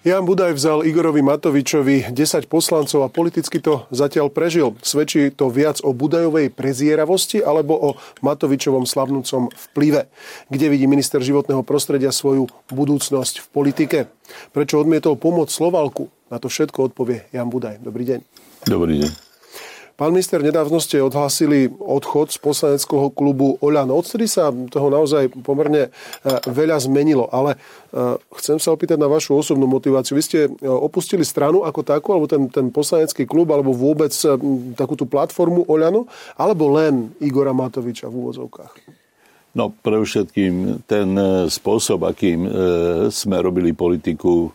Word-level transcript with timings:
Jan 0.00 0.24
Budaj 0.24 0.56
vzal 0.56 0.88
Igorovi 0.88 1.20
Matovičovi 1.20 2.16
10 2.16 2.48
poslancov 2.48 3.04
a 3.04 3.12
politicky 3.12 3.60
to 3.60 3.84
zatiaľ 3.92 4.32
prežil. 4.32 4.72
Svedčí 4.80 5.28
to 5.28 5.52
viac 5.52 5.76
o 5.84 5.92
Budajovej 5.92 6.48
prezieravosti 6.56 7.44
alebo 7.44 7.76
o 7.76 7.88
Matovičovom 8.24 8.88
slavnúcom 8.88 9.52
vplyve. 9.52 10.08
Kde 10.48 10.66
vidí 10.72 10.88
minister 10.88 11.20
životného 11.20 11.60
prostredia 11.60 12.16
svoju 12.16 12.48
budúcnosť 12.72 13.44
v 13.44 13.46
politike? 13.52 13.98
Prečo 14.56 14.80
odmietol 14.80 15.20
pomoc 15.20 15.52
Slovalku? 15.52 16.08
Na 16.32 16.40
to 16.40 16.48
všetko 16.48 16.96
odpovie 16.96 17.28
Jan 17.36 17.52
Budaj. 17.52 17.84
Dobrý 17.84 18.08
deň. 18.08 18.24
Dobrý 18.72 19.04
deň. 19.04 19.29
Pán 20.00 20.16
minister, 20.16 20.40
nedávno 20.40 20.80
ste 20.80 20.96
odhlásili 21.04 21.68
odchod 21.76 22.32
z 22.32 22.40
poslaneckého 22.40 23.12
klubu 23.12 23.60
Oľano. 23.60 24.00
Odtedy 24.00 24.24
sa 24.24 24.48
toho 24.48 24.88
naozaj 24.88 25.28
pomerne 25.44 25.92
e, 25.92 26.30
veľa 26.48 26.80
zmenilo, 26.80 27.28
ale 27.28 27.60
e, 27.92 28.16
chcem 28.40 28.56
sa 28.56 28.72
opýtať 28.72 28.96
na 28.96 29.12
vašu 29.12 29.36
osobnú 29.36 29.68
motiváciu. 29.68 30.16
Vy 30.16 30.24
ste 30.24 30.38
e, 30.48 30.50
opustili 30.64 31.20
stranu 31.20 31.68
ako 31.68 31.84
takú, 31.84 32.16
alebo 32.16 32.24
ten, 32.24 32.48
ten 32.48 32.72
poslanecký 32.72 33.28
klub, 33.28 33.52
alebo 33.52 33.76
vôbec 33.76 34.08
takúto 34.72 35.04
platformu 35.04 35.68
Oľano, 35.68 36.08
alebo 36.40 36.72
len 36.72 37.12
Igora 37.20 37.52
Matoviča 37.52 38.08
v 38.08 38.24
úvozovkách? 38.24 38.72
No, 39.52 39.68
pre 39.68 40.00
všetkým 40.00 40.80
ten 40.88 41.12
spôsob, 41.52 42.08
akým 42.08 42.48
sme 43.12 43.36
robili 43.44 43.76
politiku 43.76 44.48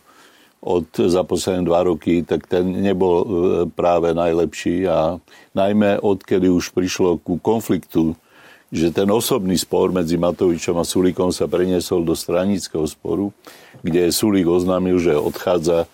od 0.60 0.88
za 0.96 1.22
posledné 1.22 1.62
dva 1.68 1.86
roky, 1.86 2.24
tak 2.26 2.48
ten 2.48 2.66
nebol 2.82 3.14
e, 3.20 3.26
práve 3.70 4.16
najlepší 4.16 4.88
a 4.88 5.20
najmä 5.52 6.00
odkedy 6.00 6.48
už 6.48 6.72
prišlo 6.72 7.20
ku 7.20 7.38
konfliktu, 7.38 8.16
že 8.72 8.90
ten 8.90 9.06
osobný 9.06 9.54
spor 9.54 9.94
medzi 9.94 10.18
Matovičom 10.18 10.74
a 10.80 10.84
Sulíkom 10.84 11.30
sa 11.30 11.46
preniesol 11.46 12.02
do 12.02 12.18
stranického 12.18 12.82
sporu, 12.88 13.30
kde 13.84 14.10
Sulík 14.10 14.48
oznámil, 14.50 14.98
že 14.98 15.14
odchádza, 15.14 15.86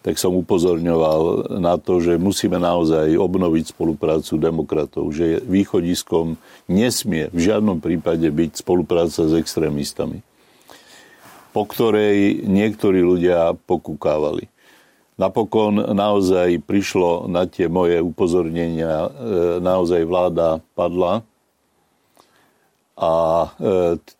tak 0.00 0.20
som 0.20 0.36
upozorňoval 0.36 1.56
na 1.60 1.76
to, 1.80 2.00
že 2.00 2.20
musíme 2.20 2.56
naozaj 2.60 3.16
obnoviť 3.16 3.76
spoluprácu 3.76 4.36
demokratov, 4.36 5.04
že 5.12 5.40
východiskom 5.44 6.36
nesmie 6.68 7.28
v 7.32 7.40
žiadnom 7.52 7.80
prípade 7.80 8.24
byť 8.28 8.60
spolupráca 8.60 9.28
s 9.28 9.32
extrémistami 9.36 10.24
po 11.54 11.62
ktorej 11.62 12.42
niektorí 12.42 12.98
ľudia 12.98 13.54
pokúkávali. 13.54 14.50
Napokon 15.14 15.94
naozaj 15.94 16.58
prišlo 16.66 17.30
na 17.30 17.46
tie 17.46 17.70
moje 17.70 18.02
upozornenia, 18.02 19.06
e, 19.06 19.08
naozaj 19.62 20.02
vláda 20.02 20.58
padla 20.74 21.22
a 22.98 23.12
e, 23.46 23.48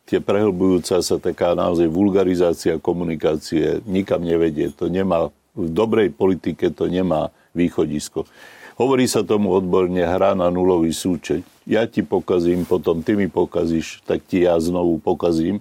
tie 0.06 0.22
prehlbujúca 0.22 1.02
sa 1.02 1.16
taká 1.18 1.58
naozaj 1.58 1.90
vulgarizácia 1.90 2.78
komunikácie 2.78 3.82
nikam 3.90 4.22
nevedie. 4.22 4.70
To 4.78 4.86
nemá, 4.86 5.34
v 5.58 5.66
dobrej 5.74 6.14
politike 6.14 6.70
to 6.70 6.86
nemá 6.86 7.34
východisko. 7.58 8.30
Hovorí 8.78 9.10
sa 9.10 9.26
tomu 9.26 9.50
odborne 9.50 10.06
hra 10.06 10.38
na 10.38 10.46
nulový 10.46 10.94
súčet. 10.94 11.42
Ja 11.66 11.90
ti 11.90 12.06
pokazím, 12.06 12.62
potom 12.62 13.02
ty 13.02 13.18
mi 13.18 13.26
pokazíš, 13.26 14.06
tak 14.06 14.22
ti 14.30 14.46
ja 14.46 14.54
znovu 14.62 15.02
pokazím 15.02 15.58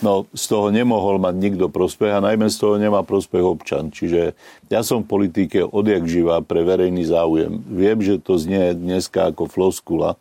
No, 0.00 0.24
z 0.32 0.44
toho 0.48 0.72
nemohol 0.72 1.20
mať 1.20 1.36
nikto 1.36 1.68
prospech 1.68 2.08
a 2.08 2.24
najmä 2.24 2.48
z 2.48 2.56
toho 2.56 2.80
nemá 2.80 3.04
prospech 3.04 3.44
občan. 3.44 3.92
Čiže 3.92 4.32
ja 4.72 4.80
som 4.80 5.04
v 5.04 5.12
politike 5.12 5.60
odjak 5.60 6.08
živá 6.08 6.40
pre 6.40 6.64
verejný 6.64 7.04
záujem. 7.04 7.60
Viem, 7.68 8.00
že 8.00 8.16
to 8.16 8.40
znie 8.40 8.72
dneska 8.72 9.28
ako 9.28 9.44
floskula, 9.44 10.16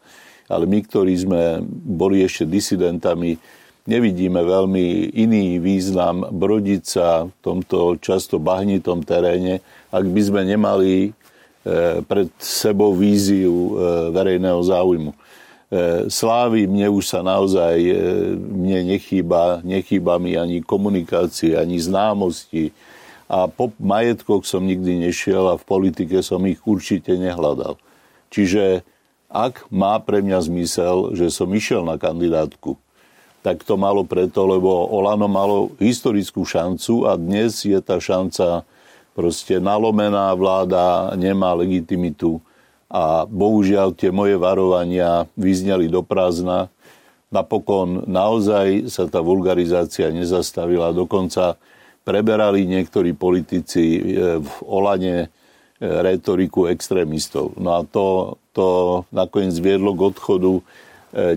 ale 0.51 0.67
my, 0.67 0.83
ktorí 0.83 1.15
sme 1.15 1.63
boli 1.71 2.27
ešte 2.27 2.43
disidentami, 2.43 3.39
nevidíme 3.87 4.43
veľmi 4.43 5.15
iný 5.15 5.63
význam 5.63 6.27
brodiť 6.27 6.83
sa 6.83 7.31
v 7.31 7.33
tomto 7.39 7.95
často 8.03 8.35
bahnitom 8.35 9.07
teréne, 9.07 9.63
ak 9.95 10.03
by 10.03 10.21
sme 10.21 10.41
nemali 10.43 10.91
e, 11.07 11.09
pred 12.03 12.27
sebou 12.35 12.91
víziu 12.91 13.55
e, 13.55 13.71
verejného 14.11 14.59
záujmu. 14.59 15.11
E, 15.69 16.09
slávy 16.09 16.65
mne 16.65 16.89
už 16.89 17.05
sa 17.05 17.21
naozaj, 17.21 17.77
e, 17.77 17.93
mne 18.35 18.97
nechýba, 18.97 19.61
nechýba 19.61 20.17
mi 20.17 20.33
ani 20.33 20.65
komunikácie, 20.65 21.53
ani 21.53 21.77
známosti. 21.77 22.73
A 23.29 23.45
po 23.45 23.69
majetkoch 23.77 24.49
som 24.49 24.65
nikdy 24.65 25.05
nešiel 25.05 25.45
a 25.45 25.61
v 25.61 25.67
politike 25.69 26.25
som 26.25 26.41
ich 26.49 26.57
určite 26.65 27.13
nehľadal. 27.13 27.77
Čiže 28.33 28.81
ak 29.29 29.69
má 29.69 30.01
pre 30.01 30.25
mňa 30.25 30.41
zmysel, 30.49 31.13
že 31.13 31.29
som 31.29 31.45
išiel 31.53 31.85
na 31.85 32.01
kandidátku, 32.01 32.73
tak 33.45 33.61
to 33.61 33.77
malo 33.77 34.01
preto, 34.01 34.49
lebo 34.49 34.89
Olano 34.89 35.29
malo 35.29 35.69
historickú 35.77 36.49
šancu 36.49 37.05
a 37.05 37.13
dnes 37.13 37.61
je 37.61 37.77
tá 37.77 38.01
šanca 38.01 38.65
proste 39.13 39.61
nalomená, 39.61 40.33
vláda 40.33 41.13
nemá 41.13 41.53
legitimitu 41.53 42.41
a 42.89 43.29
bohužiaľ 43.29 43.93
tie 43.93 44.09
moje 44.09 44.33
varovania 44.41 45.29
vyzneli 45.37 45.85
do 45.85 46.01
prázdna. 46.01 46.73
Napokon 47.29 48.09
naozaj 48.09 48.89
sa 48.89 49.05
tá 49.05 49.21
vulgarizácia 49.21 50.09
nezastavila. 50.09 50.89
Dokonca 50.89 51.61
preberali 52.01 52.65
niektorí 52.65 53.13
politici 53.13 54.01
e, 54.01 54.01
v 54.41 54.49
Olane 54.65 55.17
e, 55.21 55.27
retoriku 55.77 56.65
extrémistov. 56.65 57.53
No 57.61 57.77
a 57.77 57.85
to, 57.85 58.41
to 58.57 58.67
nakoniec 59.13 59.53
viedlo 59.61 59.93
k 59.93 60.09
odchodu 60.09 60.53
e, 60.57 60.61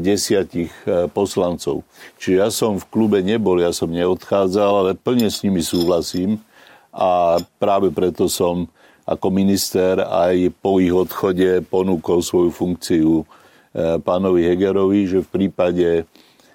desiatich 0.00 0.72
poslancov. 1.12 1.84
Čiže 2.16 2.36
ja 2.40 2.48
som 2.48 2.80
v 2.80 2.88
klube 2.88 3.20
nebol, 3.20 3.60
ja 3.60 3.76
som 3.76 3.92
neodchádzal, 3.92 4.72
ale 4.72 4.90
plne 4.96 5.28
s 5.28 5.44
nimi 5.44 5.60
súhlasím 5.60 6.40
a 6.88 7.36
práve 7.60 7.92
preto 7.92 8.32
som 8.32 8.64
ako 9.02 9.34
minister 9.34 9.98
aj 9.98 10.54
po 10.62 10.78
ich 10.78 10.94
odchode 10.94 11.66
ponúkol 11.66 12.22
svoju 12.22 12.50
funkciu 12.54 13.10
e, 13.22 13.24
pánovi 13.98 14.46
Hegerovi, 14.46 15.10
že 15.10 15.26
v 15.26 15.28
prípade, 15.28 15.88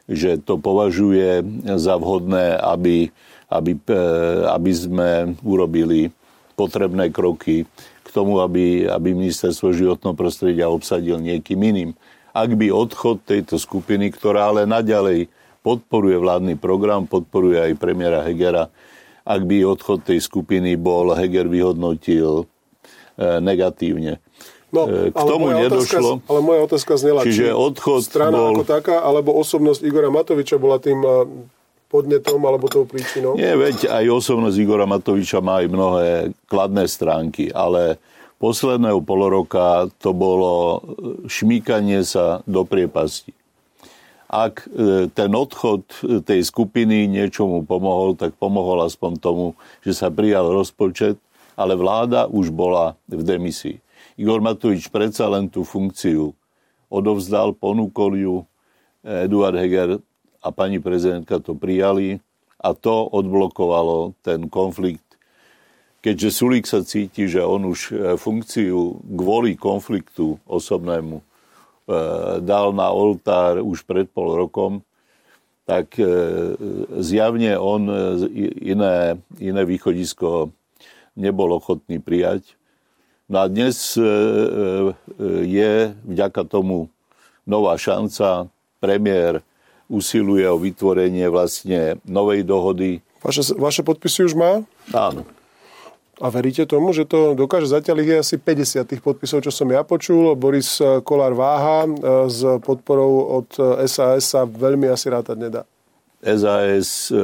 že 0.07 0.39
to 0.39 0.55
považuje 0.55 1.43
za 1.75 1.99
vhodné, 1.99 2.55
aby, 2.55 3.11
aby, 3.51 3.71
e, 3.75 4.03
aby 4.47 4.71
sme 4.71 5.09
urobili 5.43 6.11
potrebné 6.55 7.11
kroky 7.11 7.67
k 8.01 8.09
tomu, 8.15 8.39
aby, 8.39 8.87
aby 8.87 9.11
ministerstvo 9.11 9.75
životného 9.75 10.15
prostredia 10.15 10.71
obsadil 10.71 11.19
niekým 11.19 11.59
iným. 11.59 11.91
Ak 12.31 12.55
by 12.55 12.71
odchod 12.71 13.27
tejto 13.27 13.59
skupiny, 13.59 14.09
ktorá 14.13 14.47
ale 14.49 14.63
naďalej 14.63 15.27
podporuje 15.67 16.15
vládny 16.15 16.55
program, 16.55 17.03
podporuje 17.03 17.59
aj 17.59 17.81
premiéra 17.81 18.23
Hegera, 18.23 18.71
ak 19.27 19.41
by 19.43 19.67
odchod 19.67 20.07
tej 20.07 20.23
skupiny 20.23 20.79
bol, 20.79 21.11
Heger 21.11 21.51
vyhodnotil 21.51 22.47
e, 23.19 23.43
negatívne. 23.43 24.23
No, 24.71 24.87
e, 24.87 25.11
K 25.11 25.19
tomu 25.19 25.51
nedošlo. 25.51 26.23
Otázka, 26.23 26.31
ale 26.31 26.39
moja 26.39 26.59
otázka 26.63 26.93
znela, 26.95 27.21
čiže 27.27 27.51
odchod 27.51 28.07
strana 28.07 28.39
bol... 28.39 28.55
ako 28.55 28.63
taká, 28.63 29.03
alebo 29.03 29.35
osobnosť 29.35 29.83
Igora 29.83 30.07
Matoviča 30.07 30.55
bola 30.55 30.79
tým 30.79 31.03
e, 31.03 31.27
podnetom 31.91 32.39
alebo 32.39 32.71
tou 32.71 32.87
príčinou? 32.87 33.35
Nie, 33.35 33.59
veď 33.59 33.91
aj 33.91 34.05
osobnosť 34.07 34.55
Igora 34.55 34.87
Matoviča 34.87 35.43
má 35.43 35.59
aj 35.59 35.67
mnohé 35.67 36.09
kladné 36.47 36.87
stránky, 36.87 37.51
ale 37.51 37.99
posledného 38.39 39.03
poloroka 39.03 39.91
to 39.99 40.15
bolo 40.15 40.83
šmíkanie 41.27 42.07
sa 42.07 42.39
do 42.47 42.63
priepasti 42.63 43.35
ak 44.27 44.67
e, 44.67 45.07
ten 45.07 45.31
odchod 45.31 45.87
tej 46.27 46.43
skupiny 46.43 47.07
niečomu 47.07 47.63
pomohol, 47.63 48.19
tak 48.19 48.35
pomohol 48.35 48.83
aspoň 48.83 49.23
tomu, 49.23 49.55
že 49.79 49.95
sa 49.95 50.11
prijal 50.11 50.51
rozpočet, 50.51 51.15
ale 51.55 51.79
vláda 51.79 52.27
už 52.27 52.51
bola 52.51 52.99
v 53.07 53.23
demisii. 53.23 53.79
Igor 54.19 54.43
Matovič 54.43 54.91
predsa 54.91 55.31
len 55.31 55.47
tú 55.47 55.63
funkciu 55.63 56.35
odovzdal, 56.91 57.55
ponúkol 57.55 58.11
ju, 58.19 58.35
Eduard 59.07 59.55
Heger 59.55 60.03
a 60.43 60.47
pani 60.51 60.83
prezidentka 60.83 61.39
to 61.39 61.55
prijali 61.55 62.19
a 62.59 62.75
to 62.75 63.07
odblokovalo 63.07 64.11
ten 64.19 64.51
konflikt. 64.51 65.05
Keďže 66.03 66.29
Sulík 66.35 66.65
sa 66.67 66.83
cíti, 66.83 67.31
že 67.31 67.39
on 67.39 67.71
už 67.71 67.79
e, 67.91 67.93
funkciu 68.19 69.01
kvôli 69.07 69.55
konfliktu 69.55 70.35
osobnému 70.45 71.23
dal 72.43 72.75
na 72.75 72.91
oltár 72.91 73.63
už 73.63 73.87
pred 73.87 74.11
pol 74.11 74.35
rokom, 74.35 74.83
tak 75.67 75.99
eh, 75.99 76.07
zjavne 77.03 77.59
on 77.59 77.87
eh, 77.87 77.99
iné, 78.71 79.19
iné 79.39 79.61
východisko 79.67 80.51
nebol 81.19 81.55
ochotný 81.55 81.99
prijať. 81.99 82.55
No 83.27 83.43
a 83.43 83.51
dnes 83.51 83.99
je 85.43 85.71
vďaka 86.07 86.47
tomu 86.47 86.87
nová 87.43 87.75
šanca. 87.75 88.47
Premiér 88.79 89.43
usiluje 89.91 90.47
o 90.47 90.55
vytvorenie 90.55 91.27
vlastne 91.27 91.99
novej 92.07 92.47
dohody. 92.47 93.03
Vaše, 93.19 93.51
vaše 93.59 93.83
podpisy 93.83 94.31
už 94.31 94.33
má? 94.39 94.63
Áno. 94.95 95.27
A 96.17 96.33
veríte 96.33 96.65
tomu, 96.65 96.97
že 96.97 97.05
to 97.05 97.37
dokáže? 97.37 97.69
Zatiaľ 97.69 98.01
je 98.01 98.15
asi 98.25 98.35
50 98.41 98.89
tých 98.89 99.01
podpisov, 99.05 99.45
čo 99.45 99.53
som 99.53 99.69
ja 99.69 99.85
počul. 99.85 100.33
Boris 100.33 100.81
Kolár 101.05 101.37
váha 101.37 101.85
e, 101.85 101.89
s 102.25 102.41
podporou 102.65 103.37
od 103.37 103.49
SAS 103.85 104.33
sa 104.33 104.49
veľmi 104.49 104.89
asi 104.89 105.13
rátať 105.13 105.37
nedá. 105.37 105.61
SAS 106.17 107.13
e, 107.13 107.21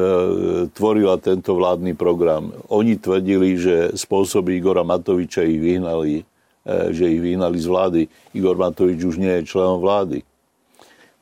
tvorila 0.69 1.18
tento 1.18 1.57
vládny 1.57 1.98
program. 1.98 2.54
Oni 2.69 2.94
tvrdili, 3.01 3.57
že 3.57 3.98
spôsoby 3.98 4.62
Igora 4.62 4.86
Matoviča 4.86 5.42
ich 5.42 5.57
vyhnali, 5.57 6.22
e, 6.22 6.24
že 6.94 7.10
ich 7.10 7.18
vyhnali 7.18 7.57
z 7.57 7.68
vlády. 7.68 8.01
Igor 8.38 8.62
Matovič 8.62 9.01
už 9.01 9.18
nie 9.18 9.42
je 9.42 9.50
členom 9.50 9.81
vlády. 9.81 10.22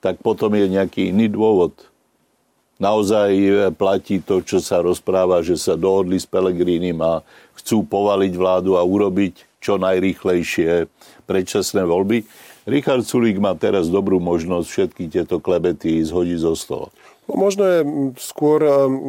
Tak 0.03 0.19
potom 0.19 0.51
je 0.51 0.67
nejaký 0.67 1.15
iný 1.15 1.31
dôvod. 1.31 1.71
Naozaj 2.83 3.29
e, 3.31 3.51
platí 3.71 4.19
to, 4.19 4.43
čo 4.43 4.59
sa 4.59 4.83
rozpráva, 4.83 5.39
že 5.39 5.55
sa 5.55 5.79
dohodli 5.79 6.19
s 6.19 6.27
Pelegrínim 6.27 6.99
a 6.99 7.23
chcú 7.61 7.85
povaliť 7.85 8.33
vládu 8.35 8.75
a 8.75 8.83
urobiť 8.83 9.61
čo 9.61 9.77
najrýchlejšie 9.77 10.89
predčasné 11.29 11.85
voľby. 11.85 12.25
Richard 12.65 13.05
Sulík 13.05 13.41
má 13.41 13.53
teraz 13.57 13.89
dobrú 13.89 14.21
možnosť 14.21 14.67
všetky 14.67 15.03
tieto 15.09 15.41
klebety 15.41 16.01
zhodiť 16.01 16.37
zo 16.41 16.53
stola. 16.53 16.89
No, 17.29 17.37
možno 17.37 17.63
je 17.63 17.79
skôr 18.17 18.59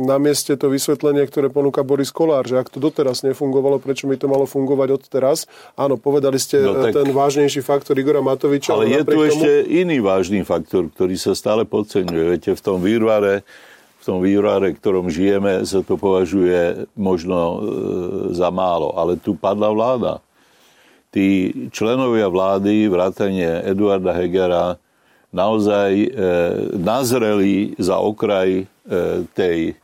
na 0.05 0.21
mieste 0.21 0.53
to 0.55 0.69
vysvetlenie, 0.69 1.25
ktoré 1.27 1.49
ponúka 1.49 1.81
Boris 1.81 2.13
Kolár, 2.13 2.45
že 2.45 2.61
ak 2.61 2.69
to 2.69 2.79
doteraz 2.79 3.25
nefungovalo, 3.25 3.81
prečo 3.81 4.05
by 4.05 4.21
to 4.21 4.29
malo 4.29 4.45
fungovať 4.45 4.89
od 4.95 5.03
teraz? 5.09 5.49
Áno, 5.75 5.97
povedali 5.97 6.37
ste 6.37 6.61
no, 6.61 6.87
tak... 6.87 6.93
ten 6.93 7.09
vážnejší 7.09 7.65
faktor 7.65 7.97
Igora 7.97 8.21
Matoviča. 8.21 8.77
Ale 8.77 8.93
je 8.93 9.03
tu 9.03 9.17
tomu... 9.17 9.27
ešte 9.27 9.51
iný 9.65 10.05
vážny 10.05 10.45
faktor, 10.45 10.93
ktorý 10.93 11.17
sa 11.17 11.33
stále 11.33 11.65
podceňuje. 11.65 12.25
Viete, 12.37 12.51
v 12.53 12.63
tom 12.63 12.79
výrvare 12.85 13.43
v 14.03 14.07
tom 14.11 14.19
výrvare, 14.19 14.75
ktorom 14.75 15.07
žijeme, 15.15 15.63
sa 15.63 15.79
to 15.87 15.95
považuje 15.95 16.91
možno 16.99 17.39
e, 17.39 17.59
za 18.35 18.51
málo. 18.51 18.99
Ale 18.99 19.15
tu 19.15 19.39
padla 19.39 19.71
vláda. 19.71 20.19
Tí 21.15 21.55
členovia 21.71 22.27
vlády, 22.27 22.91
vrátane 22.91 23.63
Eduarda 23.63 24.11
Hegera, 24.11 24.75
naozaj 25.31 25.91
e, 25.95 26.09
nazreli 26.75 27.79
za 27.79 28.03
okraj 28.03 28.51
e, 28.59 28.65
tej, 29.39 29.79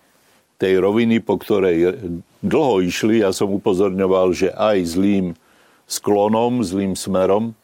tej 0.59 0.73
roviny, 0.82 1.23
po 1.23 1.38
ktorej 1.38 2.03
dlho 2.43 2.82
išli. 2.82 3.23
Ja 3.23 3.31
som 3.31 3.55
upozorňoval, 3.55 4.35
že 4.35 4.50
aj 4.50 4.99
zlým 4.99 5.38
sklonom, 5.87 6.67
zlým 6.67 6.99
smerom. 6.99 7.55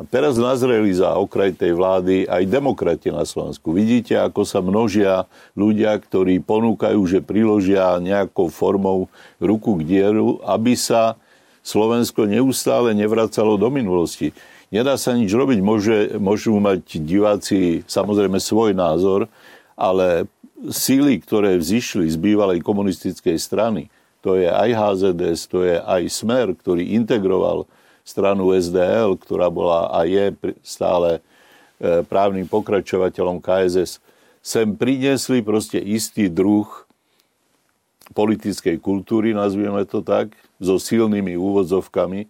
A 0.00 0.08
teraz 0.08 0.40
nazreli 0.40 0.96
za 0.96 1.12
okraj 1.20 1.52
tej 1.60 1.76
vlády 1.76 2.24
aj 2.24 2.48
demokrati 2.48 3.12
na 3.12 3.28
Slovensku. 3.28 3.76
Vidíte, 3.76 4.16
ako 4.16 4.48
sa 4.48 4.64
množia 4.64 5.28
ľudia, 5.52 5.92
ktorí 6.00 6.40
ponúkajú, 6.40 7.00
že 7.04 7.20
priložia 7.20 8.00
nejakou 8.00 8.48
formou 8.48 9.12
ruku 9.36 9.76
k 9.76 9.84
dieru, 9.84 10.40
aby 10.48 10.72
sa 10.72 11.20
Slovensko 11.60 12.24
neustále 12.24 12.96
nevracalo 12.96 13.60
do 13.60 13.68
minulosti 13.68 14.32
nedá 14.72 14.94
sa 14.96 15.12
nič 15.12 15.30
robiť. 15.34 15.58
Môže, 15.60 15.96
môžu 16.16 16.56
mať 16.56 17.02
diváci 17.02 17.82
samozrejme 17.84 18.38
svoj 18.38 18.72
názor, 18.72 19.26
ale 19.74 20.30
síly, 20.70 21.18
ktoré 21.20 21.58
vzýšli 21.58 22.06
z 22.08 22.16
bývalej 22.16 22.62
komunistickej 22.62 23.36
strany, 23.36 23.90
to 24.20 24.38
je 24.38 24.48
aj 24.48 24.70
HZDS, 24.76 25.40
to 25.50 25.64
je 25.66 25.76
aj 25.80 26.02
Smer, 26.08 26.52
ktorý 26.54 26.96
integroval 26.96 27.66
stranu 28.04 28.52
SDL, 28.54 29.16
ktorá 29.20 29.48
bola 29.52 29.92
a 29.92 30.04
je 30.08 30.34
stále 30.64 31.18
e, 31.18 32.00
právnym 32.06 32.48
pokračovateľom 32.48 33.38
KSS, 33.38 34.02
sem 34.40 34.72
priniesli 34.72 35.44
proste 35.44 35.76
istý 35.76 36.32
druh 36.32 36.66
politickej 38.16 38.80
kultúry, 38.82 39.36
nazvieme 39.36 39.86
to 39.86 40.02
tak, 40.02 40.34
so 40.58 40.76
silnými 40.76 41.38
úvodzovkami, 41.38 42.26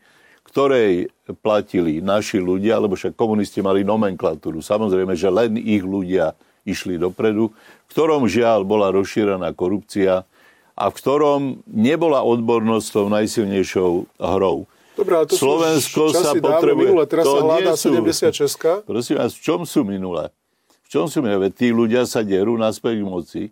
ktorej 0.50 1.14
platili 1.40 2.02
naši 2.02 2.42
ľudia, 2.42 2.82
lebo 2.82 2.98
však 2.98 3.14
komunisti 3.14 3.62
mali 3.62 3.86
nomenklatúru. 3.86 4.58
Samozrejme, 4.58 5.14
že 5.14 5.30
len 5.30 5.54
ich 5.54 5.82
ľudia 5.86 6.34
išli 6.66 6.98
dopredu, 6.98 7.54
v 7.54 7.90
ktorom 7.90 8.26
žiaľ 8.26 8.66
bola 8.66 8.90
rozšírená 8.90 9.54
korupcia 9.54 10.26
a 10.74 10.84
v 10.90 10.94
ktorom 10.94 11.40
nebola 11.70 12.26
odbornosť 12.26 12.86
tou 12.90 13.06
najsilnejšou 13.08 13.92
hrou. 14.18 14.66
Dobre, 15.00 15.14
ale 15.16 15.26
to 15.32 15.34
Slovensko 15.40 16.12
sa 16.12 16.36
potrebuje... 16.36 16.92
Minule, 16.92 17.04
teraz 17.08 17.24
to 17.24 17.32
sa 17.32 17.40
hľadá 17.40 17.72
76. 17.72 18.84
Prosím 18.84 19.16
vás, 19.16 19.32
v 19.32 19.40
čom 19.40 19.60
sú 19.64 19.80
minulé? 19.80 20.28
V 20.84 20.88
čom 20.92 21.08
sú 21.08 21.24
minulé? 21.24 21.48
Tí 21.48 21.72
ľudia 21.72 22.04
sa 22.04 22.20
derú 22.20 22.60
naspäť 22.60 23.00
k 23.00 23.04
moci, 23.08 23.42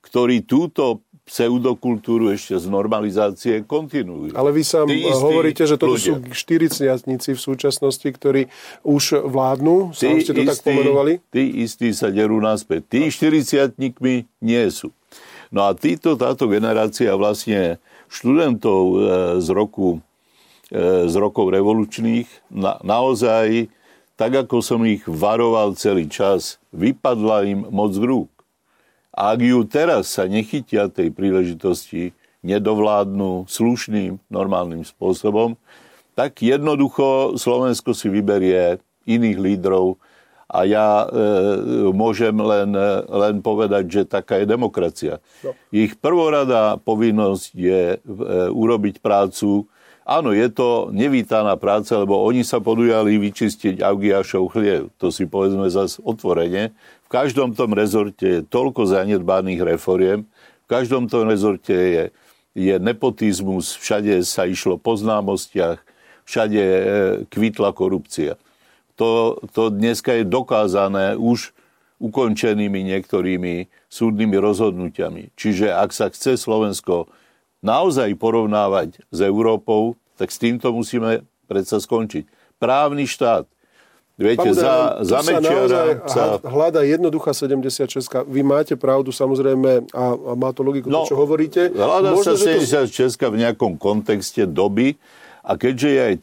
ktorí 0.00 0.48
túto 0.48 1.04
pseudokultúru 1.26 2.30
ešte 2.30 2.54
z 2.54 2.70
normalizácie 2.70 3.66
kontinuujú. 3.66 4.38
Ale 4.38 4.54
vy 4.54 4.62
sa 4.62 4.86
hovoríte, 5.18 5.66
že 5.66 5.74
toto 5.74 5.98
ľudia. 5.98 6.22
sú 6.22 6.22
štyriciatníci 6.22 7.34
v 7.34 7.40
súčasnosti, 7.42 8.06
ktorí 8.06 8.46
už 8.86 9.26
vládnu, 9.26 9.90
sám 9.90 10.22
ste 10.22 10.30
to 10.30 10.46
istí, 10.46 10.50
tak 10.54 10.58
pomenovali? 10.62 11.18
Tí 11.34 11.66
istí 11.66 11.90
sa 11.90 12.14
derú 12.14 12.38
naspäť. 12.38 12.86
Tí 12.86 13.10
štyriciatníkmi 13.10 14.14
nie 14.38 14.64
sú. 14.70 14.94
No 15.50 15.66
a 15.66 15.74
títo, 15.74 16.14
táto 16.14 16.46
generácia 16.46 17.10
vlastne 17.18 17.82
študentov 18.06 18.82
e, 18.86 18.96
z 19.42 19.48
roku 19.50 19.98
z 20.72 21.14
rokov 21.14 21.54
revolučných 21.54 22.26
na, 22.50 22.78
naozaj, 22.82 23.70
tak 24.18 24.46
ako 24.46 24.64
som 24.64 24.82
ich 24.82 25.04
varoval 25.06 25.78
celý 25.78 26.10
čas, 26.10 26.58
vypadla 26.74 27.46
im 27.46 27.60
moc 27.70 27.94
z 27.94 28.02
rúk. 28.02 28.30
A 29.16 29.32
ak 29.32 29.40
ju 29.40 29.64
teraz 29.64 30.12
sa 30.12 30.28
nechytia 30.28 30.92
tej 30.92 31.14
príležitosti, 31.14 32.12
nedovládnu 32.44 33.48
slušným, 33.48 34.20
normálnym 34.28 34.84
spôsobom, 34.84 35.58
tak 36.16 36.40
jednoducho 36.40 37.36
Slovensko 37.36 37.92
si 37.92 38.08
vyberie 38.08 38.80
iných 39.04 39.38
lídrov 39.38 40.00
a 40.46 40.62
ja 40.62 41.04
e, 41.04 41.06
môžem 41.90 42.32
len, 42.38 42.70
len 43.10 43.36
povedať, 43.42 43.84
že 43.90 44.02
taká 44.06 44.40
je 44.40 44.46
demokracia. 44.46 45.18
No. 45.42 45.52
Ich 45.74 45.98
prvorada 45.98 46.78
povinnosť 46.78 47.50
je 47.52 47.82
e, 47.94 47.98
urobiť 48.54 49.02
prácu. 49.02 49.66
Áno, 50.06 50.30
je 50.30 50.46
to 50.46 50.94
nevítaná 50.94 51.58
práca, 51.58 51.98
lebo 51.98 52.22
oni 52.22 52.46
sa 52.46 52.62
podujali 52.62 53.18
vyčistiť 53.18 53.82
Augiašov 53.82 54.54
chliev. 54.54 54.94
To 55.02 55.10
si 55.10 55.26
povedzme 55.26 55.66
zase 55.66 55.98
otvorene. 56.06 56.70
V 57.04 57.08
každom 57.10 57.58
tom 57.58 57.74
rezorte 57.74 58.38
je 58.38 58.46
toľko 58.46 58.86
zanedbaných 58.86 59.66
reforiem, 59.66 60.22
v 60.62 60.68
každom 60.70 61.10
tom 61.10 61.26
rezorte 61.26 61.74
je, 61.74 62.04
je 62.54 62.74
nepotizmus, 62.78 63.74
všade 63.78 64.22
sa 64.22 64.46
išlo 64.46 64.78
po 64.78 64.94
známostiach, 64.94 65.82
všade 66.26 66.62
e, 66.62 66.82
kvitla 67.26 67.74
korupcia. 67.74 68.38
To, 68.98 69.42
to 69.54 69.74
dneska 69.74 70.22
je 70.22 70.24
dokázané 70.26 71.18
už 71.18 71.50
ukončenými 71.98 72.82
niektorými 72.94 73.70
súdnymi 73.90 74.36
rozhodnutiami. 74.38 75.34
Čiže 75.34 75.70
ak 75.74 75.90
sa 75.90 76.10
chce 76.10 76.38
Slovensko 76.38 77.10
naozaj 77.66 78.14
porovnávať 78.14 79.02
s 79.10 79.18
Európou, 79.18 79.98
tak 80.14 80.30
s 80.30 80.38
týmto 80.38 80.70
musíme 80.70 81.26
predsa 81.50 81.82
skončiť. 81.82 82.30
Právny 82.62 83.10
štát, 83.10 83.50
Viete, 84.16 84.48
za, 84.56 85.04
za 85.04 85.20
Mečiara 85.20 86.00
sa... 86.08 86.40
hľada 86.40 86.80
jednoduchá 86.88 87.36
76. 87.36 88.00
Vy 88.24 88.40
máte 88.40 88.72
pravdu, 88.72 89.12
samozrejme, 89.12 89.92
a, 89.92 90.04
a 90.16 90.32
má 90.32 90.56
to 90.56 90.64
logiku, 90.64 90.88
no, 90.88 91.04
to, 91.04 91.12
čo 91.12 91.20
hovoríte. 91.20 91.68
Hľada 91.68 92.16
Možno, 92.16 92.32
sa 92.32 92.56
76. 92.56 92.96
To... 92.96 93.28
v 93.28 93.44
nejakom 93.44 93.76
kontexte 93.76 94.48
doby, 94.48 94.96
a 95.44 95.60
keďže 95.60 95.88
je 95.92 96.00
aj 96.00 96.14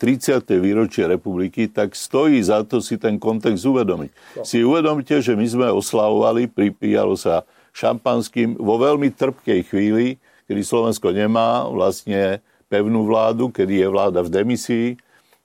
30. 0.41 0.57
výročie 0.57 1.05
republiky, 1.05 1.69
tak 1.69 1.93
stojí 1.93 2.41
za 2.41 2.65
to 2.65 2.81
si 2.81 2.97
ten 2.97 3.21
kontext 3.21 3.61
uvedomiť. 3.61 4.09
No. 4.09 4.43
Si 4.43 4.65
uvedomte, 4.65 5.21
že 5.21 5.37
my 5.37 5.45
sme 5.45 5.67
oslavovali, 5.69 6.49
pripíjalo 6.49 7.13
sa 7.13 7.45
šampanským 7.77 8.57
vo 8.57 8.81
veľmi 8.81 9.13
trpkej 9.13 9.69
chvíli, 9.69 10.17
kedy 10.49 10.61
Slovensko 10.61 11.13
nemá 11.13 11.67
vlastne 11.69 12.43
pevnú 12.71 13.05
vládu, 13.05 13.53
kedy 13.53 13.85
je 13.85 13.87
vláda 13.87 14.19
v 14.25 14.33
demisii, 14.33 14.87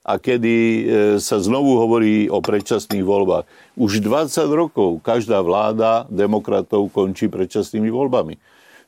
a 0.09 0.17
kedy 0.17 0.55
e, 0.55 0.83
sa 1.21 1.37
znovu 1.37 1.77
hovorí 1.77 2.31
o 2.31 2.41
predčasných 2.41 3.05
voľbách. 3.05 3.45
Už 3.77 4.01
20 4.01 4.31
rokov 4.49 5.05
každá 5.05 5.43
vláda 5.43 6.09
demokratov 6.09 6.89
končí 6.89 7.29
predčasnými 7.29 7.93
voľbami. 7.93 8.39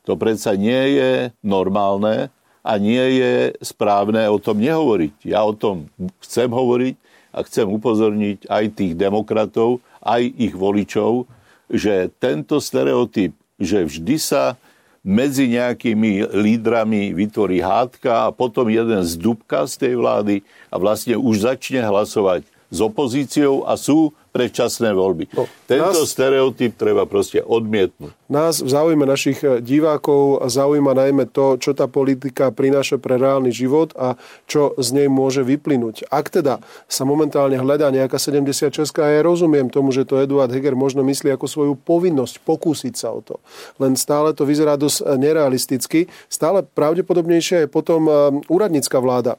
To 0.08 0.18
predsa 0.18 0.58
nie 0.58 0.98
je 0.98 1.12
normálne 1.46 2.34
a 2.66 2.72
nie 2.74 3.22
je 3.22 3.54
správne 3.62 4.26
o 4.26 4.42
tom 4.42 4.58
nehovoriť. 4.58 5.14
Ja 5.30 5.46
o 5.46 5.54
tom 5.54 5.92
chcem 6.26 6.50
hovoriť 6.50 6.94
a 7.30 7.38
chcem 7.46 7.70
upozorniť 7.70 8.50
aj 8.50 8.64
tých 8.74 8.92
demokratov, 8.98 9.78
aj 10.02 10.26
ich 10.26 10.54
voličov, 10.58 11.30
že 11.70 12.10
tento 12.18 12.58
stereotyp, 12.58 13.30
že 13.62 13.86
vždy 13.86 14.16
sa 14.18 14.58
medzi 15.02 15.50
nejakými 15.50 16.30
lídrami 16.30 17.10
vytvorí 17.10 17.58
hádka 17.58 18.30
a 18.30 18.34
potom 18.34 18.70
jeden 18.70 19.02
z 19.02 19.18
dubka 19.18 19.66
z 19.66 19.74
tej 19.86 19.94
vlády 19.98 20.34
a 20.70 20.78
vlastne 20.78 21.18
už 21.18 21.42
začne 21.42 21.82
hlasovať 21.82 22.46
s 22.72 22.78
opozíciou 22.78 23.66
a 23.66 23.74
sú 23.74 24.14
predčasné 24.32 24.96
voľby. 24.96 25.28
No, 25.36 25.44
Tento 25.68 26.00
nás, 26.02 26.08
stereotyp 26.08 26.72
treba 26.80 27.04
proste 27.04 27.44
odmietnúť. 27.44 28.16
Nás 28.32 28.64
v 28.64 28.68
záujme 28.72 29.04
našich 29.04 29.44
eh, 29.44 29.60
divákov 29.60 30.48
zaujíma 30.48 30.96
najmä 30.96 31.28
to, 31.28 31.60
čo 31.60 31.76
tá 31.76 31.84
politika 31.84 32.48
prináša 32.48 32.96
pre 32.96 33.20
reálny 33.20 33.52
život 33.52 33.92
a 33.92 34.16
čo 34.48 34.72
z 34.80 34.88
nej 34.96 35.08
môže 35.12 35.44
vyplynúť. 35.44 36.08
Ak 36.08 36.32
teda 36.32 36.64
sa 36.88 37.04
momentálne 37.04 37.60
hľadá 37.60 37.92
nejaká 37.92 38.16
76 38.16 38.88
a 39.04 39.06
ja 39.12 39.20
rozumiem 39.20 39.68
tomu, 39.68 39.92
že 39.92 40.08
to 40.08 40.16
Eduard 40.16 40.48
Heger 40.48 40.72
možno 40.72 41.04
myslí 41.04 41.28
ako 41.36 41.46
svoju 41.46 41.74
povinnosť 41.76 42.40
pokúsiť 42.40 42.94
sa 42.96 43.12
o 43.12 43.20
to. 43.20 43.36
Len 43.76 44.00
stále 44.00 44.32
to 44.32 44.48
vyzerá 44.48 44.80
dosť 44.80 45.04
eh, 45.04 45.20
nerealisticky. 45.20 46.00
Stále 46.32 46.64
pravdepodobnejšia 46.64 47.68
je 47.68 47.68
potom 47.68 48.08
eh, 48.08 48.14
úradnícka 48.48 48.96
vláda 48.96 49.36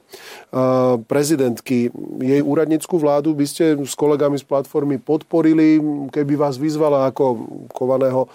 prezidentky. 1.09 1.89
Jej 2.21 2.41
úradnícku 2.45 2.93
vládu 3.01 3.33
by 3.33 3.45
ste 3.49 3.73
s 3.81 3.97
kolegami 3.97 4.37
z 4.37 4.45
platformy 4.45 4.82
podporili, 4.99 5.79
keby 6.11 6.33
vás 6.35 6.59
vyzvala 6.59 7.09
ako 7.09 7.25
kovaného 7.71 8.27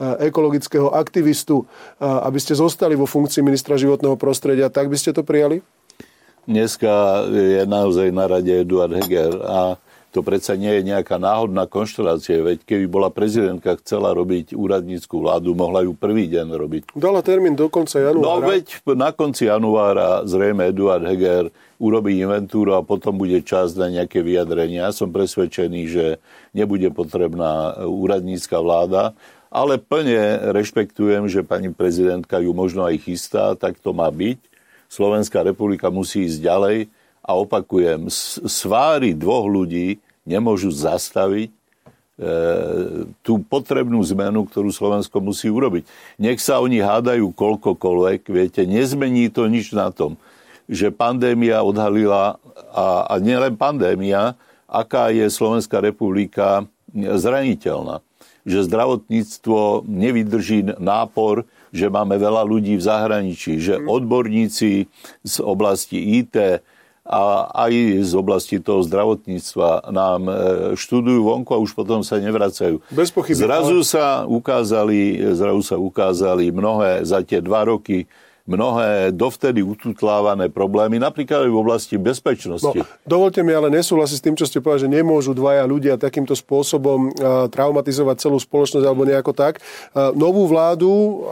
ekologického 0.00 0.92
aktivistu, 0.92 1.64
aby 2.00 2.38
ste 2.38 2.52
zostali 2.58 2.92
vo 2.94 3.08
funkcii 3.08 3.40
ministra 3.40 3.80
životného 3.80 4.18
prostredia, 4.20 4.68
tak 4.68 4.92
by 4.92 4.96
ste 5.00 5.16
to 5.16 5.24
prijali? 5.24 5.64
Dneska 6.44 7.24
je 7.32 7.64
naozaj 7.64 8.12
na 8.12 8.28
rade 8.28 8.52
Eduard 8.52 8.92
Heger 8.92 9.32
a 9.40 9.80
to 10.14 10.22
predsa 10.22 10.54
nie 10.54 10.70
je 10.78 10.94
nejaká 10.94 11.18
náhodná 11.18 11.66
konštelácia, 11.66 12.38
veď 12.38 12.62
keby 12.62 12.86
bola 12.86 13.10
prezidentka 13.10 13.74
chcela 13.82 14.14
robiť 14.14 14.54
úradníckú 14.54 15.18
vládu, 15.18 15.58
mohla 15.58 15.82
ju 15.82 15.90
prvý 15.90 16.30
deň 16.30 16.54
robiť. 16.54 16.82
Dala 16.94 17.18
termín 17.18 17.58
do 17.58 17.66
konca 17.66 17.98
januára. 17.98 18.22
No 18.22 18.38
veď 18.38 18.78
na 18.94 19.10
konci 19.10 19.50
januára 19.50 20.22
zrejme 20.22 20.70
Eduard 20.70 21.02
Heger 21.02 21.50
urobí 21.78 22.22
inventúru 22.22 22.78
a 22.78 22.86
potom 22.86 23.18
bude 23.18 23.40
čas 23.42 23.74
na 23.74 23.90
nejaké 23.90 24.22
vyjadrenia. 24.22 24.88
Ja 24.88 24.92
som 24.94 25.10
presvedčený, 25.10 25.80
že 25.90 26.06
nebude 26.54 26.90
potrebná 26.94 27.82
úradnícka 27.84 28.58
vláda, 28.62 29.12
ale 29.54 29.78
plne 29.78 30.50
rešpektujem, 30.50 31.30
že 31.30 31.46
pani 31.46 31.70
prezidentka 31.70 32.42
ju 32.42 32.50
možno 32.50 32.82
aj 32.82 33.06
chystá, 33.06 33.54
tak 33.54 33.78
to 33.78 33.94
má 33.94 34.10
byť. 34.10 34.38
Slovenská 34.90 35.46
republika 35.46 35.94
musí 35.94 36.26
ísť 36.26 36.42
ďalej 36.42 36.78
a 37.22 37.30
opakujem, 37.38 38.10
sváry 38.44 39.14
dvoch 39.14 39.46
ľudí 39.46 40.02
nemôžu 40.26 40.74
zastaviť 40.74 41.48
e, 41.48 41.54
tú 43.22 43.40
potrebnú 43.46 44.02
zmenu, 44.02 44.44
ktorú 44.44 44.74
Slovensko 44.74 45.22
musí 45.22 45.48
urobiť. 45.48 45.86
Nech 46.18 46.42
sa 46.42 46.58
oni 46.58 46.82
hádajú 46.82 47.30
koľkokoľvek, 47.32 48.20
viete, 48.28 48.62
nezmení 48.66 49.30
to 49.30 49.46
nič 49.46 49.70
na 49.72 49.88
tom, 49.94 50.18
že 50.68 50.94
pandémia 50.94 51.60
odhalila, 51.60 52.40
a, 52.72 53.10
a 53.10 53.14
nielen 53.20 53.54
pandémia, 53.58 54.38
aká 54.68 55.12
je 55.12 55.28
Slovenská 55.28 55.80
republika 55.84 56.64
zraniteľná 56.94 58.00
že 58.44 58.68
zdravotníctvo 58.68 59.88
nevydrží 59.88 60.76
nápor, 60.76 61.48
že 61.72 61.88
máme 61.88 62.20
veľa 62.20 62.44
ľudí 62.44 62.76
v 62.76 62.86
zahraničí, 62.86 63.58
že 63.58 63.80
mhm. 63.80 63.88
odborníci 63.88 64.86
z 65.24 65.36
oblasti 65.40 66.20
IT 66.20 66.60
a 67.04 67.52
aj 67.68 67.72
z 68.00 68.12
oblasti 68.16 68.56
toho 68.64 68.80
zdravotníctva 68.80 69.92
nám 69.92 70.24
e, 70.24 70.32
študujú 70.72 71.20
vonku 71.28 71.52
a 71.52 71.60
už 71.60 71.76
potom 71.76 72.00
sa 72.00 72.16
nevracajú. 72.16 72.80
Bez 72.88 73.12
pochyby. 73.12 73.44
Zrazu 73.44 73.84
sa 73.84 74.24
ukázali, 74.24 75.20
zrazu 75.36 75.60
sa 75.60 75.76
ukázali 75.76 76.48
mnohé 76.48 77.04
za 77.04 77.20
tie 77.20 77.44
dva 77.44 77.68
roky 77.68 78.08
mnohé 78.44 79.08
dovtedy 79.16 79.64
ututlávané 79.64 80.52
problémy, 80.52 81.00
napríklad 81.00 81.48
aj 81.48 81.52
v 81.52 81.60
oblasti 81.64 81.96
bezpečnosti. 81.96 82.76
No, 82.76 82.84
dovolte 83.08 83.40
mi 83.40 83.56
ale 83.56 83.72
nesúhlasiť 83.72 84.16
s 84.20 84.24
tým, 84.24 84.36
čo 84.36 84.44
ste 84.44 84.60
povedali, 84.60 84.84
že 84.84 84.90
nemôžu 85.00 85.32
dvaja 85.32 85.64
ľudia 85.64 85.96
takýmto 85.96 86.36
spôsobom 86.36 87.08
uh, 87.08 87.48
traumatizovať 87.48 88.16
celú 88.20 88.36
spoločnosť 88.36 88.84
alebo 88.84 89.08
nejako 89.08 89.32
tak. 89.32 89.64
Uh, 89.96 90.12
novú 90.12 90.44
vládu, 90.44 91.24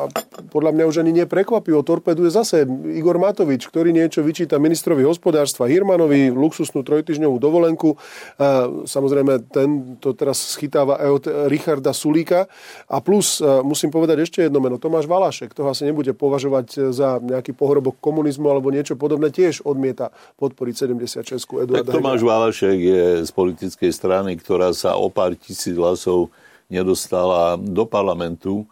podľa 0.48 0.72
mňa 0.72 0.84
už 0.88 0.96
ani 1.04 1.12
neprekvapivo, 1.20 1.84
torpeduje 1.84 2.32
zase 2.32 2.64
Igor 2.96 3.20
Matovič, 3.20 3.68
ktorý 3.68 3.92
niečo 3.92 4.24
vyčíta 4.24 4.56
ministrovi 4.56 5.04
hospodárstva 5.04 5.68
Hirmanovi, 5.68 6.32
luxusnú 6.32 6.80
trojtyžňovú 6.80 7.36
dovolenku. 7.36 8.00
Uh, 8.40 8.88
samozrejme, 8.88 9.52
ten 9.52 10.00
to 10.00 10.16
teraz 10.16 10.56
schytáva 10.56 10.96
aj 10.96 11.10
od 11.12 11.24
Richarda 11.52 11.92
Sulíka. 11.92 12.48
A 12.88 13.04
plus, 13.04 13.44
musím 13.60 13.92
povedať 13.92 14.24
ešte 14.24 14.48
jedno 14.48 14.64
meno, 14.64 14.80
Tomáš 14.80 15.04
Valašek, 15.04 15.52
toho 15.52 15.68
asi 15.68 15.84
nebude 15.84 16.16
považovať 16.16 16.88
za 16.88 17.01
za 17.02 17.18
nejaký 17.18 17.50
pohrobok 17.58 17.98
komunizmu 17.98 18.46
alebo 18.46 18.70
niečo 18.70 18.94
podobné, 18.94 19.34
tiež 19.34 19.66
odmieta 19.66 20.14
podporiť 20.38 20.74
76 21.02 21.66
Eduarda 21.66 21.90
Tak 21.90 21.98
Tomáš 21.98 22.22
Válašek 22.22 22.78
je 22.78 23.04
z 23.26 23.30
politickej 23.34 23.90
strany, 23.90 24.38
ktorá 24.38 24.70
sa 24.70 24.94
o 24.94 25.10
pár 25.10 25.34
tisíc 25.34 25.74
hlasov 25.74 26.30
nedostala 26.70 27.58
do 27.58 27.82
parlamentu. 27.82 28.62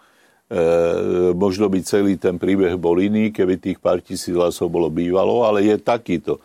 E, 0.47 1.35
možno 1.35 1.67
by 1.67 1.83
celý 1.83 2.15
ten 2.15 2.39
príbeh 2.39 2.79
bol 2.79 2.97
iný, 3.03 3.35
keby 3.35 3.59
tých 3.59 3.79
pár 3.83 3.99
tisíc 3.99 4.33
hlasov 4.33 4.71
bolo 4.71 4.87
bývalo, 4.87 5.43
ale 5.43 5.67
je 5.67 5.77
takýto. 5.77 6.39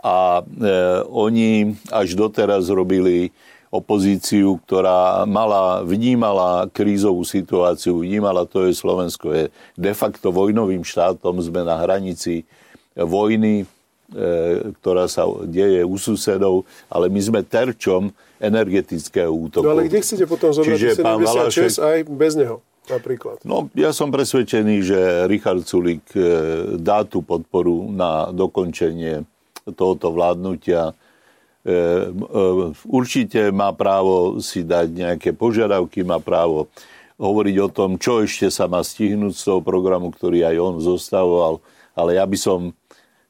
A 0.00 0.40
e, 0.40 0.72
oni 1.08 1.72
až 1.88 2.16
doteraz 2.16 2.68
robili 2.68 3.32
opozíciu, 3.70 4.58
ktorá 4.66 5.22
mala, 5.30 5.86
vnímala 5.86 6.66
krízovú 6.74 7.22
situáciu, 7.22 8.02
vnímala 8.02 8.42
to, 8.42 8.66
že 8.66 8.82
Slovensko 8.82 9.30
je 9.30 9.44
de 9.78 9.92
facto 9.94 10.34
vojnovým 10.34 10.82
štátom, 10.82 11.38
sme 11.38 11.62
na 11.62 11.78
hranici 11.78 12.42
vojny, 12.98 13.62
e, 13.62 13.66
ktorá 14.82 15.06
sa 15.06 15.22
deje 15.46 15.86
u 15.86 15.94
susedov, 15.94 16.66
ale 16.90 17.06
my 17.06 17.20
sme 17.22 17.40
terčom 17.46 18.10
energetického 18.42 19.30
útoku. 19.30 19.62
No 19.62 19.78
ale 19.78 19.86
kde 19.86 20.02
chcete 20.02 20.26
potom 20.26 20.50
zobrať 20.50 20.74
Čiže 20.74 20.90
76 20.98 21.30
Valašek, 21.30 21.70
aj 21.78 21.98
bez 22.10 22.34
neho? 22.34 22.58
Napríklad. 22.90 23.46
No, 23.46 23.70
ja 23.78 23.94
som 23.94 24.10
presvedčený, 24.10 24.82
že 24.82 24.98
Richard 25.30 25.62
Sulik 25.62 26.02
e, 26.18 26.26
dá 26.74 27.06
tú 27.06 27.22
podporu 27.22 27.86
na 27.86 28.34
dokončenie 28.34 29.22
tohoto 29.78 30.10
vládnutia 30.10 30.90
určite 32.88 33.52
má 33.52 33.72
právo 33.76 34.40
si 34.40 34.64
dať 34.64 34.88
nejaké 34.90 35.30
požiadavky, 35.36 36.00
má 36.00 36.16
právo 36.16 36.72
hovoriť 37.20 37.56
o 37.60 37.68
tom, 37.68 37.90
čo 38.00 38.24
ešte 38.24 38.48
sa 38.48 38.64
má 38.64 38.80
stihnúť 38.80 39.36
z 39.36 39.42
toho 39.44 39.60
programu, 39.60 40.08
ktorý 40.08 40.40
aj 40.48 40.56
on 40.56 40.74
zostavoval. 40.80 41.60
Ale 41.92 42.16
ja 42.16 42.24
by 42.24 42.38
som 42.40 42.72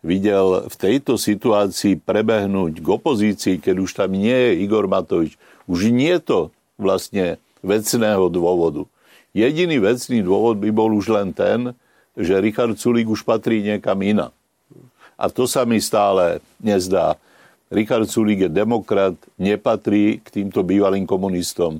videl 0.00 0.70
v 0.70 0.76
tejto 0.78 1.18
situácii 1.18 1.98
prebehnúť 1.98 2.78
k 2.78 2.86
opozícii, 2.86 3.56
keď 3.58 3.76
už 3.82 3.90
tam 3.98 4.14
nie 4.14 4.32
je 4.32 4.62
Igor 4.62 4.86
Matovič. 4.86 5.34
Už 5.66 5.90
nie 5.90 6.14
je 6.14 6.22
to 6.22 6.40
vlastne 6.78 7.36
vecného 7.66 8.30
dôvodu. 8.30 8.86
Jediný 9.34 9.82
vecný 9.82 10.22
dôvod 10.22 10.62
by 10.62 10.70
bol 10.70 10.94
už 10.94 11.10
len 11.10 11.34
ten, 11.34 11.74
že 12.14 12.38
Richard 12.38 12.78
Sulík 12.78 13.10
už 13.10 13.22
patrí 13.22 13.62
niekam 13.62 13.98
iná. 14.02 14.34
A 15.20 15.28
to 15.28 15.44
sa 15.44 15.68
mi 15.68 15.82
stále 15.82 16.40
nezdá. 16.62 17.20
Richard 17.70 18.10
Sulík 18.10 18.46
je 18.46 18.50
demokrat, 18.50 19.14
nepatrí 19.38 20.18
k 20.18 20.42
týmto 20.42 20.66
bývalým 20.66 21.06
komunistom. 21.06 21.78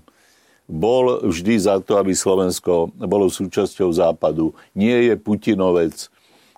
Bol 0.70 1.26
vždy 1.26 1.59
za 1.59 1.82
to, 1.82 1.99
aby 1.99 2.14
Slovensko 2.14 2.94
bolo 2.94 3.26
súčasťou 3.26 3.90
západu. 3.90 4.54
Nie 4.78 5.11
je 5.11 5.14
Putinovec. 5.18 6.06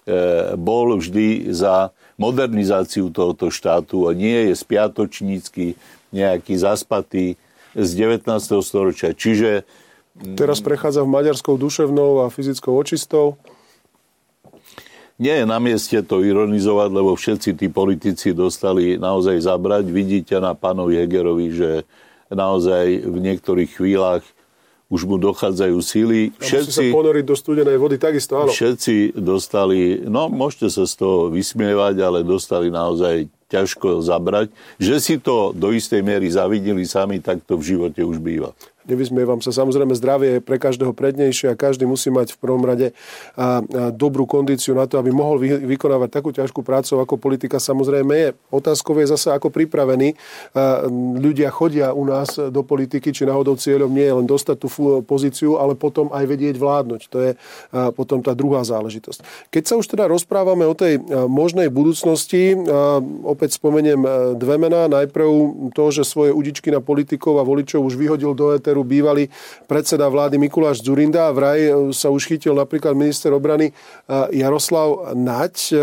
E, 0.05 0.53
bol 0.61 1.01
vždy 1.01 1.49
za 1.49 1.97
modernizáciu 2.21 3.09
tohoto 3.09 3.49
štátu 3.49 4.05
a 4.05 4.13
nie 4.13 4.53
je 4.53 4.55
spiatočnícky 4.55 5.81
nejaký 6.13 6.55
zaspatý 6.61 7.41
z 7.73 7.91
19. 7.97 8.29
storočia. 8.61 9.17
Čiže... 9.17 9.65
Teraz 10.37 10.61
prechádza 10.61 11.01
v 11.01 11.09
maďarskou 11.09 11.57
duševnou 11.57 12.21
a 12.21 12.29
fyzickou 12.29 12.77
očistou 12.77 13.41
nie 15.23 15.37
je 15.39 15.47
na 15.47 15.63
mieste 15.63 15.95
to 16.03 16.27
ironizovať, 16.27 16.91
lebo 16.91 17.15
všetci 17.15 17.55
tí 17.55 17.71
politici 17.71 18.35
dostali 18.35 18.99
naozaj 18.99 19.39
zabrať. 19.39 19.87
Vidíte 19.87 20.43
na 20.43 20.59
pánovi 20.59 20.99
Hegerovi, 20.99 21.55
že 21.55 21.71
naozaj 22.27 23.07
v 23.07 23.19
niektorých 23.23 23.71
chvíľach 23.79 24.27
už 24.93 25.09
mu 25.09 25.17
dochádzajú 25.17 25.79
síly. 25.81 26.37
Všetci, 26.37 26.69
sa 26.69 26.83
ponoriť 26.93 27.25
do 27.25 27.33
studenej 27.33 27.81
vody, 27.81 27.97
takisto, 27.97 28.37
áno. 28.37 28.53
Všetci 28.53 29.17
dostali, 29.17 30.05
no 30.05 30.29
môžete 30.29 30.69
sa 30.69 30.85
z 30.85 31.01
toho 31.01 31.33
vysmievať, 31.33 31.97
ale 32.05 32.21
dostali 32.21 32.69
naozaj 32.69 33.25
ťažko 33.49 34.05
zabrať. 34.05 34.53
Že 34.77 34.97
si 35.01 35.17
to 35.17 35.57
do 35.57 35.73
istej 35.73 36.05
miery 36.05 36.29
zavideli 36.29 36.85
sami, 36.85 37.25
tak 37.25 37.41
to 37.49 37.57
v 37.57 37.73
živote 37.73 38.05
už 38.05 38.21
býva. 38.21 38.53
Nevysmievam 38.83 39.39
sa. 39.39 39.55
Samozrejme, 39.55 39.95
zdravie 39.95 40.29
je 40.37 40.41
pre 40.43 40.59
každého 40.59 40.91
prednejšie 40.91 41.55
a 41.55 41.59
každý 41.59 41.87
musí 41.87 42.11
mať 42.11 42.35
v 42.35 42.39
prvom 42.43 42.67
rade 42.67 42.91
dobrú 43.95 44.27
kondíciu 44.27 44.75
na 44.75 44.91
to, 44.91 44.99
aby 44.99 45.15
mohol 45.15 45.39
vy, 45.39 45.55
vykonávať 45.63 46.11
takú 46.11 46.35
ťažkú 46.35 46.67
prácu, 46.67 46.99
ako 46.99 47.15
politika 47.15 47.63
samozrejme 47.63 48.15
je. 48.19 48.29
Otázkou 48.51 48.99
je 48.99 49.07
zase, 49.15 49.31
ako 49.31 49.55
pripravení 49.55 50.19
ľudia 51.23 51.55
chodia 51.55 51.95
u 51.95 52.03
nás 52.03 52.35
do 52.35 52.67
politiky, 52.67 53.15
či 53.15 53.23
náhodou 53.23 53.55
cieľom 53.55 53.87
nie 53.87 54.03
je 54.03 54.15
len 54.19 54.27
dostať 54.27 54.57
tú 54.59 54.69
pozíciu, 55.07 55.63
ale 55.63 55.79
potom 55.79 56.11
aj 56.11 56.27
vedieť 56.27 56.59
vládnuť. 56.59 57.03
To 57.15 57.19
je 57.23 57.31
potom 57.95 58.19
tá 58.19 58.35
druhá 58.35 58.67
záležitosť. 58.67 59.49
Keď 59.55 59.63
sa 59.63 59.79
už 59.79 59.87
teda 59.87 60.11
rozprávame 60.11 60.67
o 60.67 60.75
tej 60.75 60.99
možnej 61.31 61.71
budúcnosti, 61.71 62.59
opäť 63.23 63.63
spomeniem 63.63 64.01
dve 64.35 64.57
mená. 64.59 64.91
Najprv 64.91 65.29
to, 65.71 65.85
že 65.95 66.03
svoje 66.09 66.35
udičky 66.35 66.73
na 66.75 66.83
politikov 66.83 67.39
a 67.39 67.47
voličov 67.47 67.85
už 67.87 67.95
vyhodil 67.95 68.35
do 68.35 68.51
ET 68.51 68.65
ktorú 68.73 68.89
bývalý 68.89 69.29
predseda 69.69 70.09
vlády 70.09 70.41
Mikuláš 70.41 70.81
Zurinda. 70.81 71.29
Vraj 71.29 71.61
e, 71.61 71.73
sa 71.93 72.09
už 72.09 72.25
chytil 72.25 72.57
napríklad 72.57 72.97
minister 72.97 73.29
obrany 73.37 73.69
e, 73.69 73.73
Jaroslav 74.33 75.13
Naď. 75.13 75.55
E, 75.69 75.77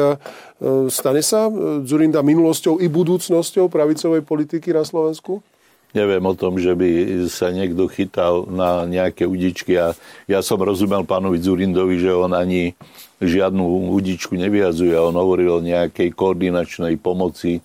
stane 0.89 1.21
sa 1.21 1.53
Zurinda 1.85 2.25
minulosťou 2.25 2.81
i 2.81 2.89
budúcnosťou 2.89 3.69
pravicovej 3.69 4.25
politiky 4.25 4.73
na 4.73 4.81
Slovensku? 4.81 5.45
Neviem 5.93 6.25
o 6.25 6.33
tom, 6.33 6.57
že 6.57 6.73
by 6.73 6.89
sa 7.29 7.53
niekto 7.53 7.85
chytal 7.93 8.49
na 8.49 8.89
nejaké 8.89 9.29
udičky. 9.29 9.77
A 9.77 9.93
ja 10.25 10.41
som 10.41 10.57
rozumel 10.57 11.05
pánovi 11.05 11.37
Zurindovi, 11.37 12.01
že 12.01 12.09
on 12.09 12.33
ani 12.33 12.73
žiadnu 13.21 13.93
udičku 13.93 14.33
nevyhazuje. 14.33 14.97
On 14.97 15.13
hovoril 15.13 15.61
o 15.61 15.61
nejakej 15.61 16.09
koordinačnej 16.17 16.97
pomoci 16.97 17.61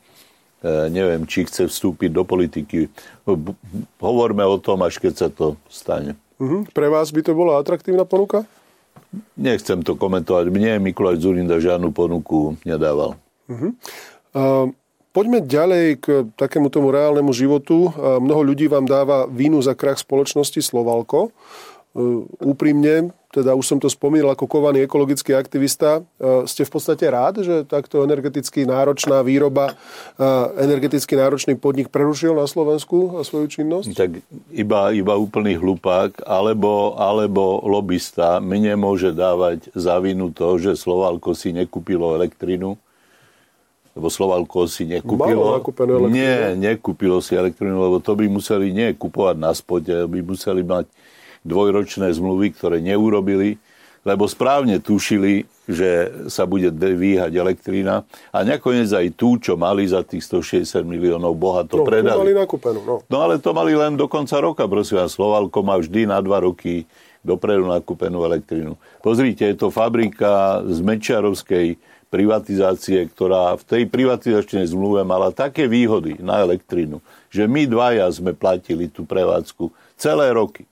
neviem, 0.88 1.28
či 1.28 1.44
chce 1.44 1.68
vstúpiť 1.68 2.08
do 2.08 2.24
politiky. 2.24 2.88
Hovorme 4.00 4.42
o 4.48 4.56
tom, 4.56 4.80
až 4.80 4.96
keď 4.96 5.12
sa 5.12 5.28
to 5.28 5.60
stane. 5.68 6.16
Uh-huh. 6.40 6.64
Pre 6.72 6.88
vás 6.88 7.12
by 7.12 7.20
to 7.20 7.36
bola 7.36 7.60
atraktívna 7.60 8.08
ponuka? 8.08 8.48
Nechcem 9.38 9.84
to 9.84 9.94
komentovať. 9.94 10.48
Mne 10.48 10.82
Mikuláš 10.82 11.22
Zurinda 11.22 11.60
žiadnu 11.60 11.92
ponuku 11.92 12.58
nedával. 12.66 13.14
Uh-huh. 13.46 13.70
Uh, 14.34 14.72
poďme 15.14 15.44
ďalej 15.44 16.02
k 16.02 16.06
takému 16.34 16.72
tomu 16.74 16.90
reálnemu 16.90 17.30
životu. 17.30 17.94
Mnoho 17.94 18.42
ľudí 18.42 18.66
vám 18.66 18.88
dáva 18.88 19.30
vínu 19.30 19.62
za 19.62 19.78
krach 19.78 20.02
spoločnosti 20.02 20.58
Slovalko. 20.58 21.30
Uh, 21.94 22.26
úprimne, 22.42 23.14
teda 23.34 23.58
už 23.58 23.66
som 23.66 23.78
to 23.82 23.90
spomínal 23.90 24.30
ako 24.38 24.46
kovaný 24.46 24.86
ekologický 24.86 25.34
aktivista, 25.34 26.06
e, 26.22 26.46
ste 26.46 26.62
v 26.62 26.70
podstate 26.70 27.02
rád, 27.10 27.42
že 27.42 27.66
takto 27.66 28.06
energeticky 28.06 28.62
náročná 28.62 29.26
výroba, 29.26 29.74
e, 30.14 30.22
energeticky 30.62 31.18
náročný 31.18 31.58
podnik 31.58 31.90
prerušil 31.90 32.38
na 32.38 32.46
Slovensku 32.46 33.18
svoju 33.26 33.50
činnosť? 33.50 33.90
Tak 33.90 34.22
iba, 34.54 34.94
iba 34.94 35.14
úplný 35.18 35.58
hlupák 35.58 36.22
alebo, 36.22 36.94
alebo 36.94 37.58
lobista 37.66 38.38
mi 38.38 38.62
nemôže 38.62 39.10
dávať 39.10 39.74
za 39.74 39.98
vinu 39.98 40.30
to, 40.30 40.54
že 40.62 40.78
Slovalko 40.78 41.34
si 41.34 41.50
nekúpilo 41.50 42.14
elektrinu, 42.14 42.78
lebo 43.98 44.06
Slovalko 44.14 44.70
si 44.70 44.86
nekúpilo. 44.86 45.58
Nie, 46.06 46.54
nekúpilo 46.54 47.18
si 47.18 47.34
elektrinu, 47.34 47.82
lebo 47.82 47.98
to 47.98 48.14
by 48.14 48.30
museli 48.30 48.70
nie 48.70 48.94
kupovať 48.94 49.36
na 49.42 49.50
spode, 49.50 49.90
by 49.90 50.18
museli 50.22 50.62
mať 50.62 50.86
dvojročné 51.44 52.08
zmluvy, 52.10 52.56
ktoré 52.56 52.80
neurobili, 52.80 53.60
lebo 54.04 54.28
správne 54.28 54.80
tušili, 54.84 55.48
že 55.64 56.12
sa 56.28 56.44
bude 56.44 56.68
dvíhať 56.68 57.32
elektrína 57.32 58.04
a 58.28 58.38
nakoniec 58.44 58.92
aj 58.92 59.16
tú, 59.16 59.40
čo 59.40 59.56
mali 59.56 59.88
za 59.88 60.04
tých 60.04 60.28
160 60.28 60.84
miliónov 60.84 61.32
bohato 61.32 61.80
no, 61.80 61.88
predali. 61.88 62.20
mali 62.20 62.36
nakúpenú, 62.36 62.80
no. 62.84 62.96
no 63.00 63.18
ale 63.24 63.40
to 63.40 63.56
mali 63.56 63.72
len 63.72 63.96
do 63.96 64.04
konca 64.04 64.36
roka, 64.44 64.68
prosím 64.68 65.00
vás. 65.00 65.16
Slovalko 65.16 65.64
má 65.64 65.80
vždy 65.80 66.04
na 66.04 66.20
dva 66.20 66.44
roky 66.44 66.84
dopredu 67.24 67.64
nakúpenú 67.64 68.20
elektrínu. 68.28 68.76
Pozrite, 69.00 69.48
je 69.48 69.56
to 69.56 69.72
fabrika 69.72 70.60
z 70.68 70.84
Mečiarovskej 70.84 71.80
privatizácie, 72.12 73.08
ktorá 73.08 73.56
v 73.56 73.64
tej 73.64 73.82
privatizačnej 73.88 74.68
zmluve 74.68 75.02
mala 75.02 75.32
také 75.32 75.64
výhody 75.64 76.20
na 76.20 76.44
elektrínu, 76.44 77.00
že 77.32 77.48
my 77.48 77.64
dvaja 77.64 78.06
sme 78.12 78.36
platili 78.36 78.86
tú 78.86 79.08
prevádzku 79.08 79.72
celé 79.96 80.30
roky. 80.30 80.68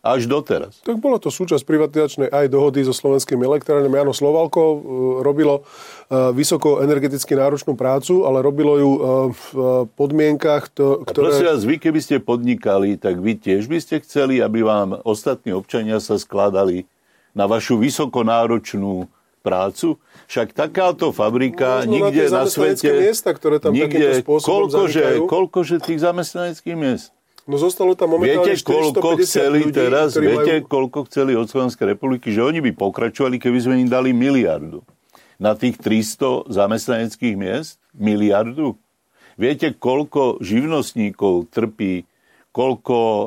Až 0.00 0.32
doteraz. 0.32 0.80
Tak 0.80 0.96
bola 0.96 1.20
to 1.20 1.28
súčasť 1.28 1.60
privatizačnej 1.60 2.32
aj 2.32 2.48
dohody 2.48 2.80
so 2.88 2.96
slovenskými 2.96 3.44
elektrárnami. 3.44 4.00
Áno, 4.00 4.16
Slovalko 4.16 4.60
uh, 4.64 4.76
robilo 5.20 5.60
uh, 5.60 6.32
vysoko 6.32 6.80
energeticky 6.80 7.36
náročnú 7.36 7.76
prácu, 7.76 8.24
ale 8.24 8.40
robilo 8.40 8.80
ju 8.80 8.90
uh, 8.90 9.00
v 9.28 9.44
podmienkach, 9.92 10.72
to, 10.72 11.04
ktoré... 11.04 11.28
A 11.28 11.30
prosím 11.36 11.48
vás, 11.52 11.62
vy 11.68 11.76
keby 11.76 12.00
ste 12.00 12.16
podnikali, 12.16 12.96
tak 12.96 13.20
vy 13.20 13.36
tiež 13.36 13.68
by 13.68 13.76
ste 13.76 14.00
chceli, 14.00 14.40
aby 14.40 14.64
vám 14.64 15.04
ostatní 15.04 15.52
občania 15.52 16.00
sa 16.00 16.16
skladali 16.16 16.88
na 17.36 17.44
vašu 17.44 17.76
vysokonáročnú 17.76 19.04
prácu? 19.44 20.00
Však 20.32 20.56
takáto 20.56 21.12
fabrika 21.12 21.84
Možno 21.84 22.08
nikde 22.08 22.24
na, 22.32 22.44
na 22.44 22.44
svete... 22.48 22.88
miesta, 22.88 23.36
ktoré 23.36 23.60
tam 23.60 23.76
nikde, 23.76 24.24
koľkože, 24.24 25.28
koľkože 25.28 25.76
tých 25.84 26.00
zamestnaneckých 26.00 26.76
miest? 26.76 27.12
No 27.50 27.58
zostalo 27.58 27.98
tam 27.98 28.14
momentálne 28.14 28.54
Viete, 28.54 28.62
koľko 28.62 29.18
chceli 29.26 29.66
ľudí, 29.66 29.74
teraz, 29.74 30.14
viete, 30.14 30.62
majú... 30.62 30.70
koľko 30.70 30.98
chceli 31.10 31.34
od 31.34 31.50
Slovenskej 31.50 31.98
republiky, 31.98 32.30
že 32.30 32.46
oni 32.46 32.62
by 32.62 32.78
pokračovali, 32.78 33.42
keby 33.42 33.58
sme 33.58 33.74
im 33.82 33.90
dali 33.90 34.14
miliardu. 34.14 34.86
Na 35.42 35.58
tých 35.58 35.82
300 35.82 36.46
zamestnaneckých 36.46 37.34
miest? 37.34 37.82
Miliardu? 37.90 38.78
Viete, 39.34 39.74
koľko 39.74 40.38
živnostníkov 40.38 41.50
trpí, 41.50 42.06
koľko 42.54 42.96
e, 42.96 43.26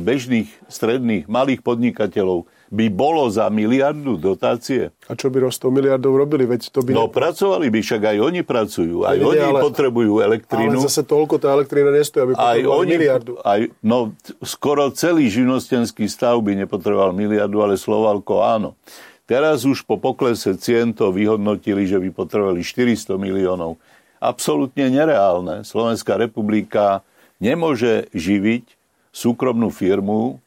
bežných, 0.00 0.48
stredných, 0.64 1.28
malých 1.28 1.60
podnikateľov 1.60 2.48
by 2.70 2.86
bolo 2.86 3.26
za 3.26 3.50
miliardu 3.50 4.14
dotácie. 4.14 4.94
A 5.10 5.18
čo 5.18 5.26
by 5.26 5.42
roz 5.42 5.58
100 5.58 5.74
miliardov 5.74 6.14
robili? 6.14 6.46
Veď 6.46 6.70
to 6.70 6.86
by 6.86 6.94
no 6.94 7.10
ne... 7.10 7.12
pracovali 7.12 7.66
by, 7.66 7.78
však 7.82 8.02
aj 8.14 8.16
oni 8.22 8.40
pracujú. 8.46 9.02
Aj 9.02 9.18
oni 9.18 9.42
ale, 9.42 9.58
potrebujú 9.58 10.22
elektrínu. 10.22 10.78
Ale 10.78 10.86
zase 10.86 11.02
toľko 11.02 11.42
tá 11.42 11.50
elektrína 11.50 11.90
nestojí, 11.90 12.30
aby 12.30 12.32
aj 12.38 12.62
oni, 12.62 12.94
miliardu. 12.94 13.32
Aj, 13.42 13.60
no, 13.82 14.14
skoro 14.46 14.86
celý 14.94 15.26
živnostenský 15.26 16.06
stav 16.06 16.38
by 16.38 16.54
nepotreboval 16.62 17.10
miliardu, 17.10 17.58
ale 17.58 17.74
Slovalko 17.74 18.46
áno. 18.46 18.78
Teraz 19.26 19.66
už 19.66 19.82
po 19.86 19.98
poklese 19.98 20.54
cien 20.58 20.94
to 20.94 21.10
vyhodnotili, 21.10 21.86
že 21.90 21.98
by 21.98 22.14
potrebovali 22.14 22.62
400 22.62 23.18
miliónov. 23.18 23.82
Absolutne 24.22 24.90
nereálne. 24.90 25.66
Slovenská 25.66 26.18
republika 26.18 27.02
nemôže 27.42 28.06
živiť 28.14 28.78
súkromnú 29.10 29.74
firmu, 29.74 30.38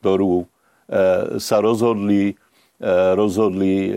ktorú 0.00 0.48
sa 1.38 1.56
rozhodli, 1.62 2.34
e, 2.80 2.84
rozhodli 3.14 3.88
e, 3.88 3.92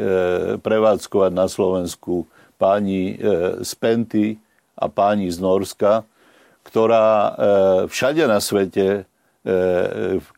prevádzkovať 0.60 1.32
na 1.34 1.48
Slovensku 1.50 2.28
páni 2.56 3.20
z 3.60 3.72
Penty 3.76 4.40
a 4.80 4.88
páni 4.88 5.28
z 5.28 5.44
Norska, 5.44 6.08
ktorá 6.64 7.36
všade 7.92 8.24
na 8.32 8.40
svete, 8.40 9.04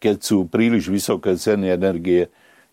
keď 0.01 0.17
sú 0.17 0.49
príliš 0.49 0.89
vysoké 0.89 1.37
ceny 1.37 1.77
energie, 1.77 2.25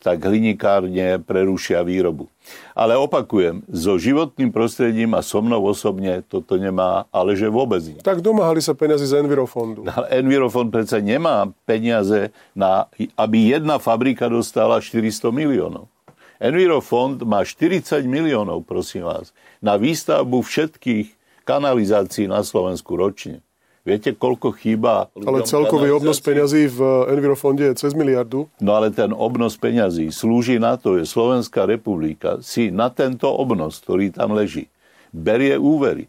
tak 0.05 0.21
hlinikárne 0.21 1.17
prerušia 1.25 1.81
výrobu. 1.81 2.29
Ale 2.77 2.93
opakujem, 3.01 3.65
so 3.73 3.97
životným 3.97 4.53
prostredím 4.53 5.17
a 5.17 5.25
so 5.25 5.41
mnou 5.41 5.65
osobne 5.65 6.21
toto 6.29 6.61
nemá, 6.61 7.09
ale 7.09 7.33
že 7.33 7.49
vôbec 7.49 7.81
nie. 7.81 8.05
Tak 8.05 8.21
domáhali 8.21 8.61
sa 8.61 8.77
peniazy 8.77 9.09
z 9.09 9.25
Envirofondu. 9.25 9.89
Ale 9.89 10.13
Envirofond 10.21 10.69
predsa 10.69 11.01
nemá 11.01 11.49
peniaze, 11.65 12.29
na, 12.53 12.85
aby 13.17 13.57
jedna 13.57 13.81
fabrika 13.81 14.29
dostala 14.29 14.85
400 14.85 15.33
miliónov. 15.33 15.89
Envirofond 16.37 17.25
má 17.25 17.41
40 17.41 18.05
miliónov, 18.05 18.69
prosím 18.69 19.09
vás, 19.09 19.33
na 19.65 19.81
výstavbu 19.81 20.45
všetkých 20.45 21.17
kanalizácií 21.49 22.29
na 22.29 22.41
Slovensku 22.45 22.97
ročne. 22.97 23.44
Viete, 23.85 24.17
koľko 24.17 24.57
chýba... 24.57 25.13
Ale 25.13 25.45
celkový 25.45 25.93
obnos 25.93 26.17
peňazí 26.17 26.73
v 26.73 26.81
Envirofonde 27.13 27.69
je 27.69 27.77
cez 27.77 27.93
miliardu. 27.93 28.49
No 28.57 28.81
ale 28.81 28.89
ten 28.89 29.13
obnos 29.13 29.61
peňazí 29.61 30.09
slúži 30.09 30.57
na 30.57 30.81
to, 30.81 30.97
že 30.97 31.05
Slovenská 31.05 31.69
republika 31.69 32.41
si 32.41 32.73
na 32.73 32.89
tento 32.89 33.29
obnos, 33.29 33.85
ktorý 33.85 34.09
tam 34.09 34.33
leží, 34.33 34.73
berie 35.13 35.61
úvery. 35.61 36.09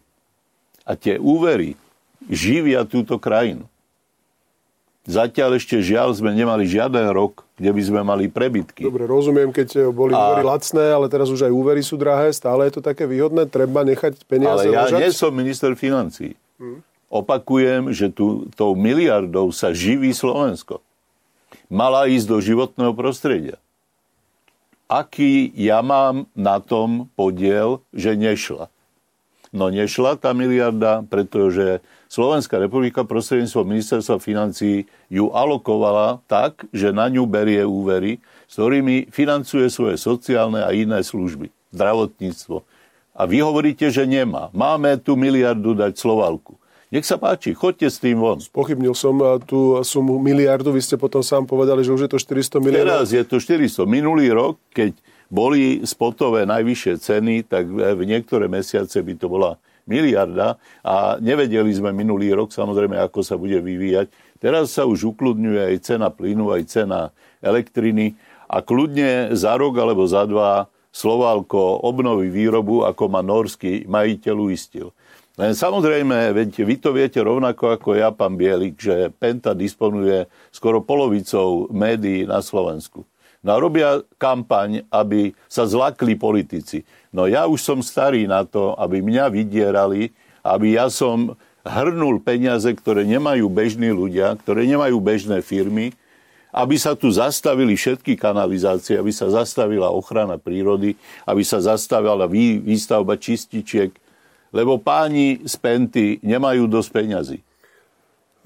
A 0.88 0.96
tie 0.96 1.20
úvery 1.20 1.76
živia 2.32 2.88
túto 2.88 3.20
krajinu. 3.20 3.68
Zatiaľ 5.04 5.60
ešte 5.60 5.78
žiaľ 5.84 6.16
sme 6.16 6.32
nemali 6.32 6.64
žiaden 6.64 7.12
rok, 7.12 7.44
kde 7.60 7.70
by 7.76 7.82
sme 7.84 8.00
mali 8.02 8.26
prebytky. 8.26 8.88
Dobre, 8.88 9.04
rozumiem, 9.04 9.52
keď 9.52 9.92
boli 9.92 10.16
a... 10.16 10.32
úvery 10.32 10.42
lacné, 10.48 10.96
ale 10.96 11.06
teraz 11.12 11.28
už 11.28 11.44
aj 11.44 11.52
úvery 11.52 11.84
sú 11.84 12.00
drahé, 12.00 12.32
stále 12.32 12.66
je 12.66 12.80
to 12.80 12.82
také 12.82 13.04
výhodné, 13.04 13.46
treba 13.52 13.84
nechať 13.84 14.24
peniaze 14.24 14.64
Ale 14.64 14.72
ja 14.72 14.88
ležať? 14.88 14.98
nie 14.98 15.10
som 15.12 15.30
minister 15.30 15.76
financí. 15.76 16.34
Hmm. 16.56 16.80
Opakujem, 17.06 17.94
že 17.94 18.10
tu, 18.10 18.50
tou 18.58 18.74
miliardou 18.74 19.54
sa 19.54 19.70
živí 19.70 20.10
Slovensko. 20.10 20.82
Mala 21.70 22.10
ísť 22.10 22.26
do 22.26 22.38
životného 22.42 22.94
prostredia. 22.94 23.56
Aký 24.86 25.50
ja 25.54 25.82
mám 25.82 26.30
na 26.34 26.62
tom 26.62 27.10
podiel, 27.18 27.82
že 27.90 28.14
nešla? 28.14 28.70
No 29.54 29.70
nešla 29.70 30.18
tá 30.18 30.34
miliarda, 30.34 31.06
pretože 31.06 31.82
Slovenská 32.06 32.58
republika 32.58 33.06
prostredníctvom 33.06 33.66
ministerstva 33.66 34.18
financí 34.22 34.86
ju 35.10 35.30
alokovala 35.30 36.22
tak, 36.30 36.66
že 36.70 36.94
na 36.94 37.10
ňu 37.10 37.26
berie 37.26 37.62
úvery, 37.62 38.18
s 38.46 38.58
ktorými 38.58 39.10
financuje 39.10 39.66
svoje 39.70 39.98
sociálne 39.98 40.62
a 40.62 40.70
iné 40.74 41.02
služby, 41.02 41.50
zdravotníctvo. 41.74 42.62
A 43.16 43.22
vy 43.24 43.42
hovoríte, 43.42 43.88
že 43.88 44.04
nemá. 44.04 44.52
Máme 44.52 44.98
tu 45.00 45.16
miliardu 45.16 45.72
dať 45.72 45.96
Slovalku. 45.96 46.55
Nech 46.86 47.02
sa 47.02 47.18
páči, 47.18 47.50
chodte 47.50 47.90
s 47.90 47.98
tým 47.98 48.22
von. 48.22 48.38
Pochybnil 48.38 48.94
som 48.94 49.18
tú 49.42 49.82
sumu 49.82 50.22
miliardu, 50.22 50.70
vy 50.70 50.78
ste 50.78 50.94
potom 50.94 51.18
sám 51.18 51.42
povedali, 51.42 51.82
že 51.82 51.90
už 51.90 52.06
je 52.06 52.10
to 52.14 52.18
400 52.22 52.62
miliónov. 52.62 52.86
Teraz 52.86 53.06
je 53.10 53.24
to 53.26 53.42
400. 53.42 53.82
Minulý 53.90 54.30
rok, 54.30 54.62
keď 54.70 54.94
boli 55.26 55.82
spotové 55.82 56.46
najvyššie 56.46 56.94
ceny, 57.02 57.34
tak 57.50 57.66
v 57.66 58.02
niektoré 58.06 58.46
mesiace 58.46 59.02
by 59.02 59.18
to 59.18 59.26
bola 59.26 59.58
miliarda 59.90 60.62
a 60.86 61.18
nevedeli 61.18 61.74
sme 61.74 61.90
minulý 61.90 62.30
rok 62.30 62.54
samozrejme, 62.54 62.94
ako 63.02 63.18
sa 63.26 63.34
bude 63.34 63.58
vyvíjať. 63.58 64.06
Teraz 64.38 64.70
sa 64.78 64.86
už 64.86 65.10
ukludňuje 65.14 65.74
aj 65.74 65.76
cena 65.82 66.14
plynu, 66.14 66.54
aj 66.54 66.62
cena 66.70 67.10
elektriny 67.42 68.14
a 68.46 68.62
kľudne 68.62 69.34
za 69.34 69.58
rok 69.58 69.74
alebo 69.74 70.06
za 70.06 70.22
dva 70.22 70.70
Slovalko 70.94 71.82
obnoví 71.82 72.30
výrobu, 72.30 72.86
ako 72.86 73.10
ma 73.10 73.20
norský 73.26 73.84
majiteľ 73.90 74.36
uistil. 74.38 74.94
Len 75.36 75.52
samozrejme, 75.52 76.32
veď 76.32 76.64
vy 76.64 76.76
to 76.80 76.96
viete 76.96 77.20
rovnako 77.20 77.76
ako 77.76 77.92
ja, 77.92 78.08
pán 78.08 78.40
Bielik, 78.40 78.80
že 78.80 79.12
Penta 79.12 79.52
disponuje 79.52 80.24
skoro 80.48 80.80
polovicou 80.80 81.68
médií 81.68 82.24
na 82.24 82.40
Slovensku. 82.40 83.04
No 83.44 83.52
a 83.52 83.60
robia 83.60 84.00
kampaň, 84.16 84.88
aby 84.88 85.36
sa 85.44 85.68
zlakli 85.68 86.16
politici. 86.16 86.88
No 87.12 87.28
ja 87.28 87.44
už 87.44 87.60
som 87.60 87.78
starý 87.84 88.24
na 88.24 88.48
to, 88.48 88.72
aby 88.80 89.04
mňa 89.04 89.28
vydierali, 89.28 90.08
aby 90.40 90.80
ja 90.80 90.88
som 90.88 91.36
hrnul 91.68 92.24
peniaze, 92.24 92.72
ktoré 92.72 93.04
nemajú 93.04 93.52
bežní 93.52 93.92
ľudia, 93.92 94.40
ktoré 94.40 94.64
nemajú 94.64 94.96
bežné 95.04 95.44
firmy, 95.44 95.92
aby 96.48 96.80
sa 96.80 96.96
tu 96.96 97.12
zastavili 97.12 97.76
všetky 97.76 98.16
kanalizácie, 98.16 98.96
aby 98.96 99.12
sa 99.12 99.28
zastavila 99.28 99.92
ochrana 99.92 100.40
prírody, 100.40 100.96
aby 101.28 101.44
sa 101.44 101.60
zastavila 101.60 102.24
výstavba 102.24 103.20
čističiek, 103.20 103.92
lebo 104.54 104.78
páni 104.78 105.42
z 105.42 105.54
Penty 105.58 106.06
nemajú 106.22 106.66
dosť 106.70 106.88
peňazí. 106.90 107.38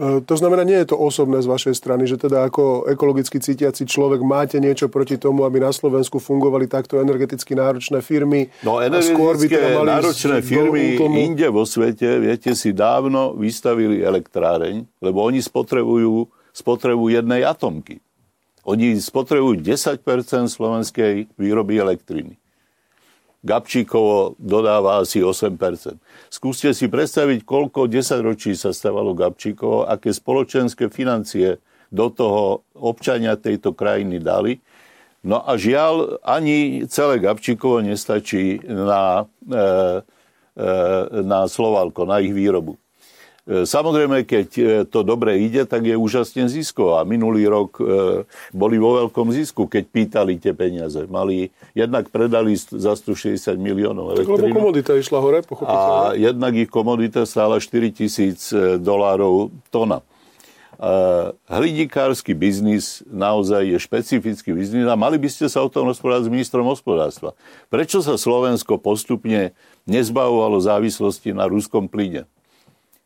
E, 0.00 0.24
to 0.24 0.34
znamená, 0.36 0.64
nie 0.64 0.80
je 0.80 0.92
to 0.92 0.96
osobné 0.96 1.44
z 1.44 1.50
vašej 1.52 1.74
strany, 1.76 2.08
že 2.08 2.16
teda 2.16 2.48
ako 2.48 2.88
ekologicky 2.88 3.36
cítiaci 3.36 3.84
človek 3.84 4.24
máte 4.24 4.56
niečo 4.56 4.88
proti 4.88 5.20
tomu, 5.20 5.44
aby 5.44 5.60
na 5.60 5.76
Slovensku 5.76 6.16
fungovali 6.16 6.72
takto 6.72 6.96
energeticky 7.04 7.52
náročné 7.52 8.00
firmy. 8.00 8.48
No 8.64 8.80
energetické 8.80 9.36
by 9.36 9.46
teda 9.52 9.68
mali 9.76 9.88
náročné 9.92 10.36
firmy 10.40 10.96
inde 11.20 11.48
vo 11.52 11.68
svete, 11.68 12.16
viete, 12.16 12.56
si 12.56 12.72
dávno 12.72 13.36
vystavili 13.36 14.00
elektráreň, 14.00 15.04
lebo 15.04 15.20
oni 15.20 15.44
spotrebujú 15.44 16.32
spotrebu 16.56 17.12
jednej 17.12 17.44
atomky. 17.44 18.00
Oni 18.64 18.96
spotrebujú 18.96 19.60
10 19.60 20.00
slovenskej 20.48 21.28
výroby 21.36 21.80
elektriny. 21.80 22.40
Gabčíkovo 23.40 24.37
dodáva 24.37 25.00
asi 25.00 25.24
8% 25.24 25.57
Skúste 26.29 26.76
si 26.76 26.92
predstaviť, 26.92 27.48
koľko 27.48 27.88
10 27.88 28.20
ročí 28.20 28.53
sa 28.53 28.76
stávalo 28.76 29.16
Gabčíkovo, 29.16 29.88
aké 29.88 30.12
spoločenské 30.12 30.92
financie 30.92 31.57
do 31.88 32.12
toho 32.12 32.68
občania 32.76 33.40
tejto 33.40 33.72
krajiny 33.72 34.20
dali. 34.20 34.61
No 35.20 35.40
a 35.40 35.57
žiaľ, 35.57 36.20
ani 36.24 36.85
celé 36.88 37.20
Gabčíkovo 37.20 37.81
nestačí 37.85 38.61
na, 38.64 39.29
e, 39.48 39.57
e, 39.57 40.70
na 41.24 41.44
Slovalko, 41.44 42.09
na 42.09 42.20
ich 42.24 42.33
výrobu. 42.33 42.76
E, 43.50 43.66
samozrejme, 43.66 44.22
keď 44.22 44.48
e, 44.54 44.62
to 44.86 45.02
dobre 45.02 45.42
ide, 45.42 45.66
tak 45.66 45.82
je 45.82 45.98
úžasne 45.98 46.46
zisko. 46.46 46.94
A 46.94 47.02
minulý 47.02 47.50
rok 47.50 47.82
e, 47.82 48.22
boli 48.54 48.78
vo 48.78 49.02
veľkom 49.02 49.34
zisku, 49.34 49.66
keď 49.66 49.84
pýtali 49.90 50.38
tie 50.38 50.54
peniaze. 50.54 51.02
Mali, 51.10 51.50
jednak 51.74 52.14
predali 52.14 52.54
za 52.54 52.94
160 52.94 53.58
miliónov 53.58 54.14
elektrínu. 54.14 54.54
Lebo 54.54 54.70
komodita 54.70 54.94
išla 54.94 55.18
hore, 55.18 55.42
A 55.66 56.14
jednak 56.14 56.54
ich 56.54 56.70
komodita 56.70 57.26
stála 57.26 57.58
4 57.58 57.90
tisíc 57.90 58.54
dolárov 58.78 59.50
tona. 59.74 60.06
Hlidikársky 61.44 62.32
biznis 62.32 63.04
naozaj 63.04 63.68
je 63.68 63.76
špecifický 63.76 64.56
biznis 64.56 64.88
a 64.88 64.96
mali 64.96 65.20
by 65.20 65.28
ste 65.28 65.44
sa 65.52 65.60
o 65.60 65.68
tom 65.68 65.84
rozprávať 65.92 66.30
s 66.30 66.32
ministrom 66.32 66.64
hospodárstva. 66.64 67.36
Prečo 67.68 68.00
sa 68.00 68.16
Slovensko 68.16 68.80
postupne 68.80 69.52
nezbavovalo 69.84 70.56
závislosti 70.56 71.36
na 71.36 71.44
ruskom 71.44 71.84
plyne? 71.84 72.24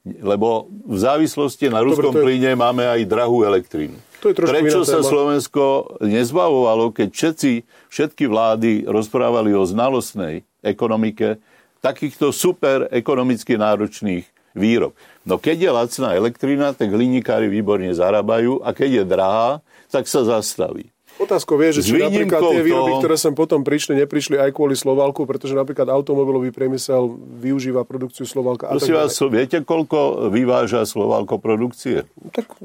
Lebo 0.05 0.69
v 0.69 0.99
závislosti 1.01 1.73
na 1.73 1.81
ruskom 1.81 2.13
Dobre, 2.13 2.21
je... 2.21 2.25
plyne 2.29 2.51
máme 2.61 2.85
aj 2.85 3.09
drahú 3.09 3.41
elektrínu. 3.41 3.97
To 4.21 4.33
je 4.33 4.37
Prečo 4.37 4.85
sa 4.85 5.01
téma. 5.01 5.09
Slovensko 5.09 5.65
nezbavovalo, 6.05 6.93
keď 6.93 7.09
všetci, 7.13 7.53
všetky 7.89 8.25
vlády 8.29 8.85
rozprávali 8.85 9.57
o 9.57 9.65
znalostnej 9.65 10.45
ekonomike 10.65 11.41
takýchto 11.85 12.33
super 12.33 12.89
ekonomicky 12.89 13.61
náročných 13.61 14.25
výrob. 14.57 14.97
No 15.29 15.37
keď 15.37 15.57
je 15.69 15.71
lacná 15.73 16.09
elektrina, 16.17 16.73
tak 16.73 16.93
hliníkári 16.93 17.49
výborne 17.53 17.93
zarábajú 17.93 18.65
a 18.65 18.73
keď 18.73 18.91
je 19.01 19.05
drahá, 19.05 19.51
tak 19.93 20.09
sa 20.09 20.25
zastaví. 20.25 20.89
Otázko 21.15 21.55
vie, 21.55 21.71
že 21.71 21.87
či 21.87 21.95
napríklad 21.95 22.43
tie 22.43 22.63
výroby, 22.67 22.99
toho... 22.99 23.01
ktoré 23.01 23.15
sem 23.15 23.35
potom 23.39 23.63
prišli, 23.63 24.03
neprišli 24.03 24.35
aj 24.35 24.51
kvôli 24.51 24.75
Slovalku, 24.75 25.23
pretože 25.31 25.55
napríklad 25.55 25.87
automobilový 25.87 26.51
priemysel 26.51 27.15
využíva 27.39 27.87
produkciu 27.87 28.27
Slovalka. 28.27 28.67
Prosím 28.75 28.99
vás, 28.99 29.15
viete, 29.31 29.63
koľko 29.63 30.29
vyváža 30.35 30.83
Slovalko 30.83 31.39
produkcie? 31.39 32.11
Tak 32.35 32.59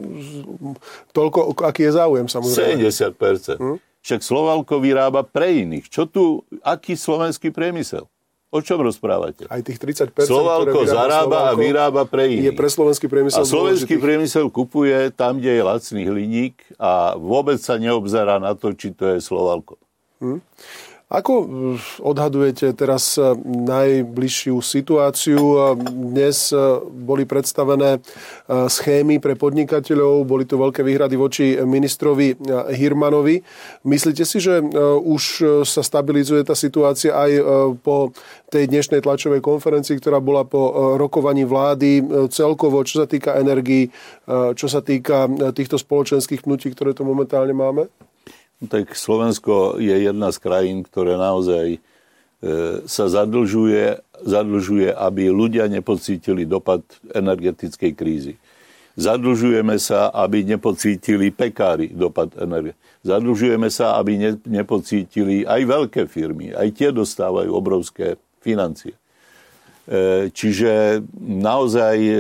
toľko, 1.13 1.61
aký 1.61 1.87
je 1.87 1.93
záujem, 1.93 2.25
samozrejme. 2.25 2.89
70%. 2.89 3.61
Hm? 3.61 3.77
Však 3.99 4.19
Slovalko 4.25 4.81
vyrába 4.81 5.21
pre 5.21 5.61
iných. 5.61 5.85
Čo 5.91 6.09
tu, 6.09 6.23
aký 6.65 6.97
slovenský 6.97 7.53
priemysel? 7.53 8.09
O 8.49 8.65
čom 8.65 8.81
rozprávate? 8.81 9.45
Aj 9.45 9.61
tých 9.61 9.77
30%, 9.77 10.25
Slovalko 10.25 10.81
zarába 10.89 11.53
Slovalko, 11.53 11.53
a 11.53 11.61
vyrába 11.61 12.01
pre 12.09 12.33
iných. 12.33 12.49
Je 12.49 12.53
pre 12.57 12.65
slovenský 12.65 13.05
priemysel 13.05 13.41
A 13.41 13.45
slovenský 13.45 13.93
dôležitých. 13.93 14.01
priemysel 14.01 14.45
kupuje 14.49 14.97
tam, 15.13 15.37
kde 15.37 15.53
je 15.53 15.61
lacný 15.61 16.01
hliník 16.09 16.57
a 16.81 17.13
vôbec 17.13 17.61
sa 17.61 17.77
neobzerá 17.77 18.41
na 18.41 18.57
to, 18.57 18.73
či 18.73 18.89
to 18.97 19.05
je 19.05 19.21
Slovalko. 19.21 19.77
Hm? 20.17 20.41
Ako 21.09 21.33
eh, 21.41 21.47
odhadujete 22.05 22.69
teraz 22.77 23.17
eh, 23.17 23.33
najbližšiu 23.41 24.61
situáciu? 24.61 25.41
Dnes 25.81 26.53
eh, 26.53 26.61
boli 26.85 27.25
predstavené 27.25 27.97
schémy 28.49 29.17
pre 29.17 29.33
podnikateľov, 29.33 30.25
boli 30.25 30.45
tu 30.45 30.57
veľké 30.57 30.85
výhrady 30.85 31.15
voči 31.17 31.57
ministrovi 31.57 32.37
Hirmanovi. 32.73 33.41
Myslíte 33.85 34.25
si, 34.25 34.41
že 34.41 34.61
už 35.05 35.23
sa 35.65 35.81
stabilizuje 35.85 36.41
tá 36.41 36.57
situácia 36.57 37.13
aj 37.13 37.31
po 37.85 38.09
tej 38.49 38.69
dnešnej 38.69 39.05
tlačovej 39.05 39.41
konferencii, 39.41 40.01
ktorá 40.01 40.17
bola 40.17 40.45
po 40.49 40.97
rokovaní 40.97 41.45
vlády 41.45 42.01
celkovo, 42.33 42.81
čo 42.81 43.05
sa 43.05 43.07
týka 43.09 43.37
energii, 43.37 43.93
čo 44.29 44.67
sa 44.69 44.81
týka 44.81 45.29
týchto 45.53 45.77
spoločenských 45.77 46.41
pnutí, 46.41 46.73
ktoré 46.73 46.97
tu 46.97 47.05
momentálne 47.05 47.53
máme? 47.53 47.89
No 48.59 48.67
tak 48.67 48.91
Slovensko 48.91 49.79
je 49.79 49.95
jedna 49.95 50.35
z 50.35 50.37
krajín, 50.43 50.83
ktoré 50.83 51.15
naozaj 51.15 51.67
e, 51.75 51.79
sa 52.83 53.05
zadlžuje, 53.07 54.03
zadlžuje, 54.19 54.91
aby 54.91 55.31
ľudia 55.31 55.71
nepocítili 55.71 56.43
dopad 56.43 56.83
energetickej 57.15 57.91
krízy. 57.95 58.35
Zadlžujeme 58.99 59.79
sa, 59.79 60.11
aby 60.11 60.43
nepocítili 60.43 61.31
pekári 61.31 61.87
dopad 61.95 62.35
energie. 62.35 62.75
Zadlžujeme 62.99 63.71
sa, 63.71 63.95
aby 63.95 64.19
ne, 64.19 64.31
nepocítili 64.43 65.47
aj 65.47 65.61
veľké 65.63 66.03
firmy. 66.11 66.51
Aj 66.51 66.67
tie 66.75 66.91
dostávajú 66.91 67.47
obrovské 67.55 68.19
financie. 68.43 68.91
E, 69.87 70.27
čiže 70.35 70.99
naozaj 71.15 71.95
e, 71.95 72.15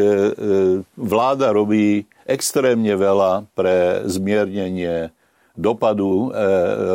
vláda 0.95 1.51
robí 1.51 2.07
extrémne 2.23 2.95
veľa 2.95 3.43
pre 3.59 4.07
zmiernenie 4.07 5.11
dopadu 5.59 6.31
e, 6.31 6.39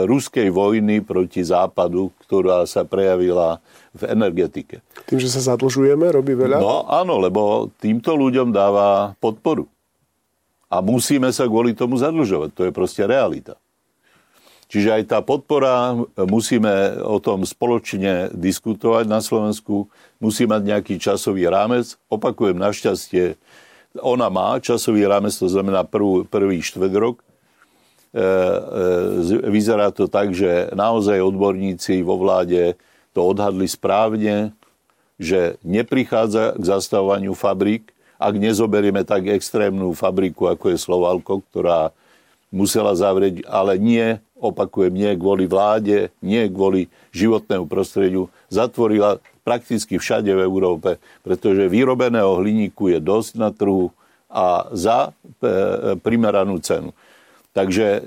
ruskej 0.09 0.49
vojny 0.49 1.05
proti 1.05 1.45
západu, 1.45 2.09
ktorá 2.25 2.65
sa 2.65 2.89
prejavila 2.89 3.61
v 3.93 4.09
energetike. 4.09 4.81
Tým, 5.05 5.21
že 5.21 5.29
sa 5.29 5.55
zadlžujeme, 5.55 6.09
robí 6.09 6.33
veľa? 6.33 6.59
No 6.59 6.89
áno, 6.89 7.21
lebo 7.21 7.69
týmto 7.77 8.17
ľuďom 8.17 8.51
dáva 8.51 9.13
podporu. 9.21 9.69
A 10.73 10.81
musíme 10.81 11.29
sa 11.31 11.45
kvôli 11.45 11.77
tomu 11.77 12.01
zadlžovať. 12.01 12.51
To 12.57 12.63
je 12.67 12.73
proste 12.75 13.05
realita. 13.05 13.61
Čiže 14.67 14.91
aj 14.91 15.03
tá 15.07 15.21
podpora, 15.21 15.95
musíme 16.25 16.99
o 17.05 17.21
tom 17.23 17.45
spoločne 17.45 18.33
diskutovať 18.33 19.05
na 19.07 19.21
Slovensku, 19.21 19.87
musí 20.19 20.49
mať 20.49 20.63
nejaký 20.65 20.95
časový 20.99 21.47
rámec. 21.47 21.95
Opakujem, 22.11 22.59
našťastie 22.59 23.39
ona 24.03 24.27
má 24.27 24.59
časový 24.59 25.07
rámec, 25.07 25.31
to 25.39 25.47
znamená 25.47 25.87
prvý, 25.87 26.27
prvý 26.27 26.59
štvrt 26.59 26.95
rok, 26.99 27.23
E, 27.23 27.23
e, 27.23 27.34
vyzerá 29.51 29.91
to 29.91 30.07
tak, 30.07 30.31
že 30.31 30.71
naozaj 30.71 31.19
odborníci 31.19 32.07
vo 32.07 32.15
vláde 32.15 32.79
to 33.11 33.27
odhadli 33.27 33.67
správne. 33.67 34.55
že 35.15 35.63
neprichádza 35.63 36.59
k 36.59 36.63
zastavovaniu 36.75 37.39
fabrík, 37.39 37.95
ak 38.19 38.35
nezoberieme 38.35 39.07
tak 39.07 39.31
extrémnu 39.31 39.95
fabriku, 39.95 40.51
ako 40.51 40.75
je 40.75 40.79
Slovalko, 40.79 41.47
ktorá 41.51 41.95
musela 42.51 42.99
zavrieť, 42.99 43.47
ale 43.47 43.79
nie, 43.79 44.19
opakujem, 44.35 44.91
nie 44.95 45.15
kvôli 45.15 45.47
vláde, 45.47 46.11
nie 46.19 46.47
kvôli 46.51 46.91
životnému 47.15 47.71
prostrediu, 47.71 48.27
zatvorila 48.51 49.23
prakticky 49.47 50.03
všade 50.03 50.35
v 50.35 50.43
Európe, 50.43 50.99
pretože 51.23 51.71
vyrobeného 51.71 52.43
hliníku 52.43 52.91
je 52.91 52.99
dosť 52.99 53.33
na 53.39 53.55
trhu 53.55 53.95
a 54.27 54.67
za 54.75 55.11
e, 55.11 55.95
primeranú 56.03 56.59
cenu. 56.59 56.91
Takže 57.55 57.87
e, 57.87 58.01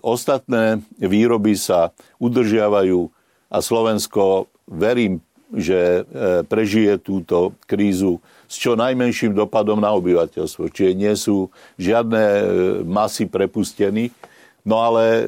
ostatné 0.00 0.80
výroby 0.96 1.60
sa 1.60 1.92
udržiavajú 2.16 3.12
a 3.52 3.60
Slovensko, 3.60 4.48
verím, 4.64 5.20
že 5.52 6.08
e, 6.08 6.40
prežije 6.48 6.96
túto 6.96 7.52
krízu 7.68 8.24
s 8.48 8.56
čo 8.56 8.72
najmenším 8.72 9.36
dopadom 9.36 9.76
na 9.76 9.92
obyvateľstvo. 9.92 10.72
Čiže 10.72 10.92
nie 10.96 11.12
sú 11.12 11.52
žiadne 11.76 12.24
e, 12.24 12.44
masy 12.88 13.28
prepustených, 13.28 14.16
no 14.64 14.80
ale 14.80 15.04
e, 15.04 15.22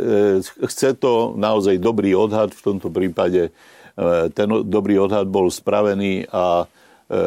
chce 0.65 0.97
to 0.97 1.37
naozaj 1.37 1.77
dobrý 1.77 2.17
odhad. 2.17 2.57
V 2.57 2.65
tomto 2.65 2.89
prípade 2.89 3.49
e, 3.49 4.31
ten 4.33 4.49
dobrý 4.65 5.05
odhad 5.05 5.29
bol 5.29 5.53
spravený 5.53 6.33
a 6.33 6.65
e, 6.65 6.67
e, 7.13 7.21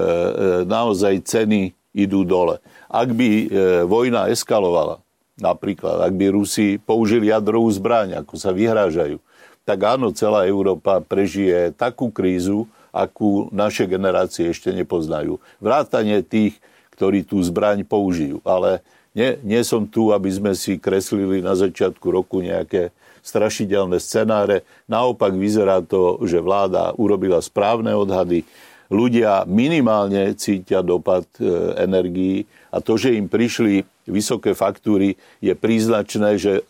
naozaj 0.66 1.22
ceny 1.30 1.78
idú 1.94 2.26
dole. 2.26 2.58
Ak 2.90 3.14
by 3.14 3.30
e, 3.30 3.46
vojna 3.86 4.34
eskalovala, 4.34 5.06
Napríklad, 5.38 6.02
ak 6.02 6.14
by 6.18 6.34
Rusi 6.34 6.82
použili 6.82 7.30
jadrovú 7.30 7.70
zbraň, 7.70 8.26
ako 8.26 8.42
sa 8.42 8.50
vyhrážajú, 8.50 9.22
tak 9.68 9.80
áno, 9.86 10.10
celá 10.16 10.50
Európa 10.50 11.04
prežije 11.04 11.76
takú 11.78 12.10
krízu, 12.10 12.66
akú 12.90 13.52
naše 13.54 13.86
generácie 13.86 14.50
ešte 14.50 14.74
nepoznajú. 14.74 15.38
Vrátanie 15.62 16.26
tých, 16.26 16.58
ktorí 16.98 17.22
tú 17.22 17.38
zbraň 17.46 17.86
použijú. 17.86 18.42
Ale 18.42 18.82
nie, 19.14 19.38
nie 19.46 19.62
som 19.62 19.86
tu, 19.86 20.10
aby 20.10 20.34
sme 20.34 20.58
si 20.58 20.82
kreslili 20.82 21.46
na 21.46 21.54
začiatku 21.54 22.10
roku 22.10 22.42
nejaké 22.42 22.90
strašidelné 23.22 24.02
scenáre. 24.02 24.66
Naopak 24.90 25.36
vyzerá 25.36 25.84
to, 25.84 26.24
že 26.26 26.42
vláda 26.42 26.96
urobila 26.98 27.44
správne 27.44 27.94
odhady, 27.94 28.48
ľudia 28.88 29.44
minimálne 29.44 30.32
cítia 30.40 30.80
dopad 30.80 31.28
e, 31.38 31.44
energií 31.76 32.48
a 32.72 32.80
to, 32.80 32.96
že 32.96 33.20
im 33.20 33.28
prišli 33.28 33.84
vysoké 34.08 34.56
faktúry, 34.56 35.20
je 35.44 35.54
príznačné, 35.54 36.40
že 36.40 36.64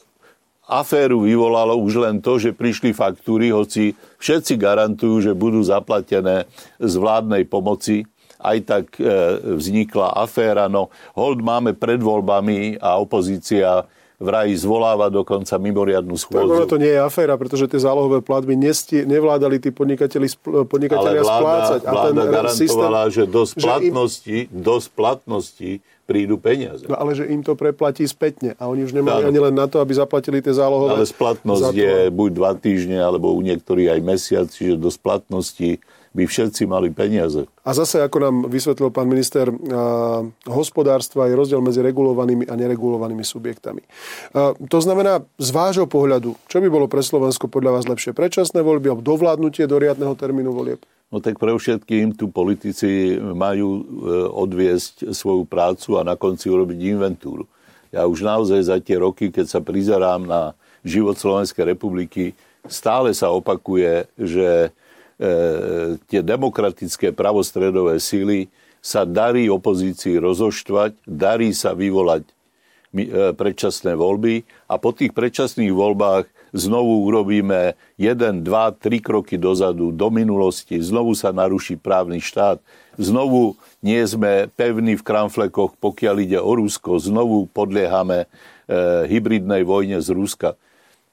aféru 0.67 1.23
vyvolalo 1.23 1.79
už 1.79 2.03
len 2.03 2.19
to, 2.19 2.35
že 2.35 2.51
prišli 2.51 2.91
faktúry, 2.91 3.55
hoci 3.55 3.95
všetci 4.19 4.59
garantujú, 4.59 5.23
že 5.23 5.31
budú 5.31 5.63
zaplatené 5.63 6.45
z 6.77 6.93
vládnej 6.99 7.47
pomoci. 7.47 8.03
Aj 8.37 8.59
tak 8.61 8.93
e, 9.01 9.07
vznikla 9.57 10.13
aféra. 10.13 10.69
No, 10.69 10.93
hold 11.17 11.41
máme 11.41 11.73
pred 11.73 11.97
voľbami 11.97 12.77
a 12.77 13.01
opozícia 13.01 13.87
vraj 14.17 14.49
zvoláva 14.57 15.13
dokonca 15.13 15.57
mimoriadnu 15.61 16.17
schôdzu. 16.17 16.65
Tak 16.65 16.73
to 16.73 16.81
nie 16.81 16.89
je 16.89 17.01
aféra, 17.01 17.37
pretože 17.37 17.69
tie 17.69 17.81
zálohové 17.81 18.25
platby 18.25 18.57
nesti, 18.57 19.05
nevládali 19.05 19.61
tí 19.61 19.69
podnikatelia 19.69 20.29
splácať. 21.21 21.81
Ale 21.85 22.01
vláda, 22.01 22.21
vláda 22.21 22.23
garantovala, 22.25 23.01
systém, 23.09 23.13
že 23.13 23.23
do 23.29 23.43
splatnosti, 23.45 24.37
im... 24.49 24.53
do 24.53 24.75
splatnosti 24.81 25.71
prídu 26.07 26.39
peniaze. 26.39 26.87
No 26.87 26.95
ale 26.95 27.19
že 27.19 27.27
im 27.27 27.43
to 27.43 27.59
preplatí 27.59 28.07
spätne 28.07 28.55
a 28.55 28.71
oni 28.71 28.87
už 28.87 28.95
nemajú 28.95 29.27
ani 29.27 29.39
len 29.43 29.51
na 29.51 29.67
to, 29.67 29.83
aby 29.83 29.91
zaplatili 29.91 30.39
tie 30.39 30.55
zálohové. 30.55 30.95
Ale 30.95 31.03
splatnosť 31.03 31.75
je 31.75 32.07
buď 32.07 32.29
dva 32.31 32.55
týždne, 32.55 33.03
alebo 33.03 33.35
u 33.35 33.43
niektorých 33.43 33.99
aj 33.99 34.01
mesiac, 34.01 34.47
čiže 34.47 34.79
do 34.79 34.87
splatnosti 34.87 35.83
by 36.15 36.23
všetci 36.25 36.65
mali 36.65 36.89
peniaze. 36.89 37.45
A 37.61 37.77
zase, 37.77 38.01
ako 38.01 38.17
nám 38.17 38.35
vysvetlil 38.49 38.89
pán 38.89 39.05
minister, 39.05 39.53
hospodárstva 40.49 41.29
je 41.29 41.37
rozdiel 41.37 41.61
medzi 41.61 41.83
regulovanými 41.85 42.49
a 42.49 42.57
neregulovanými 42.57 43.21
subjektami. 43.21 43.85
To 44.57 44.79
znamená, 44.81 45.21
z 45.37 45.49
vášho 45.53 45.85
pohľadu, 45.85 46.33
čo 46.49 46.57
by 46.57 46.73
bolo 46.73 46.89
pre 46.89 47.05
Slovensko 47.05 47.45
podľa 47.51 47.77
vás 47.77 47.85
lepšie? 47.85 48.17
Predčasné 48.17 48.65
voľby 48.65 48.89
alebo 48.97 49.05
dovládnutie 49.05 49.69
do 49.69 49.77
riadneho 49.77 50.17
termínu 50.17 50.49
volieb? 50.55 50.81
No 51.07 51.23
tak 51.23 51.39
pre 51.39 51.55
všetkým 51.55 52.19
tu 52.19 52.27
politici 52.27 53.15
majú 53.15 53.69
e, 53.79 53.81
odviesť 54.27 55.15
svoju 55.15 55.47
prácu 55.47 55.95
a 55.95 56.03
na 56.03 56.19
konci 56.19 56.51
urobiť 56.51 56.79
inventúru. 56.83 57.47
Ja 57.95 58.03
už 58.03 58.27
naozaj 58.27 58.67
za 58.67 58.77
tie 58.83 58.99
roky, 58.99 59.31
keď 59.31 59.47
sa 59.47 59.59
prizerám 59.63 60.27
na 60.27 60.51
život 60.83 61.15
Slovenskej 61.15 61.63
republiky, 61.63 62.35
stále 62.67 63.15
sa 63.15 63.31
opakuje, 63.31 64.11
že 64.19 64.75
E, 65.17 65.97
tie 66.05 66.21
demokratické 66.21 67.09
pravostredové 67.09 67.97
síly 67.97 68.53
sa 68.85 69.01
darí 69.01 69.49
opozícii 69.49 70.21
rozoštvať, 70.21 70.93
darí 71.09 71.57
sa 71.57 71.73
vyvolať 71.73 72.21
e, 72.21 72.33
predčasné 73.33 73.97
voľby 73.97 74.45
a 74.69 74.77
po 74.77 74.93
tých 74.93 75.17
predčasných 75.17 75.73
voľbách 75.73 76.29
znovu 76.55 77.07
urobíme 77.07 77.75
jeden, 77.99 78.43
dva, 78.43 78.71
tri 78.71 79.03
kroky 79.03 79.35
dozadu 79.35 79.91
do 79.91 80.07
minulosti, 80.07 80.79
znovu 80.79 81.17
sa 81.17 81.35
naruší 81.35 81.75
právny 81.79 82.23
štát, 82.23 82.61
znovu 82.99 83.59
nie 83.79 83.99
sme 84.03 84.49
pevní 84.53 84.97
v 84.97 85.05
kramflekoch, 85.05 85.77
pokiaľ 85.77 86.15
ide 86.23 86.39
o 86.41 86.51
Rusko, 86.55 86.97
znovu 86.97 87.45
podliehame 87.51 88.25
e, 88.25 88.27
hybridnej 89.07 89.63
vojne 89.67 90.01
z 90.01 90.09
Ruska. 90.11 90.49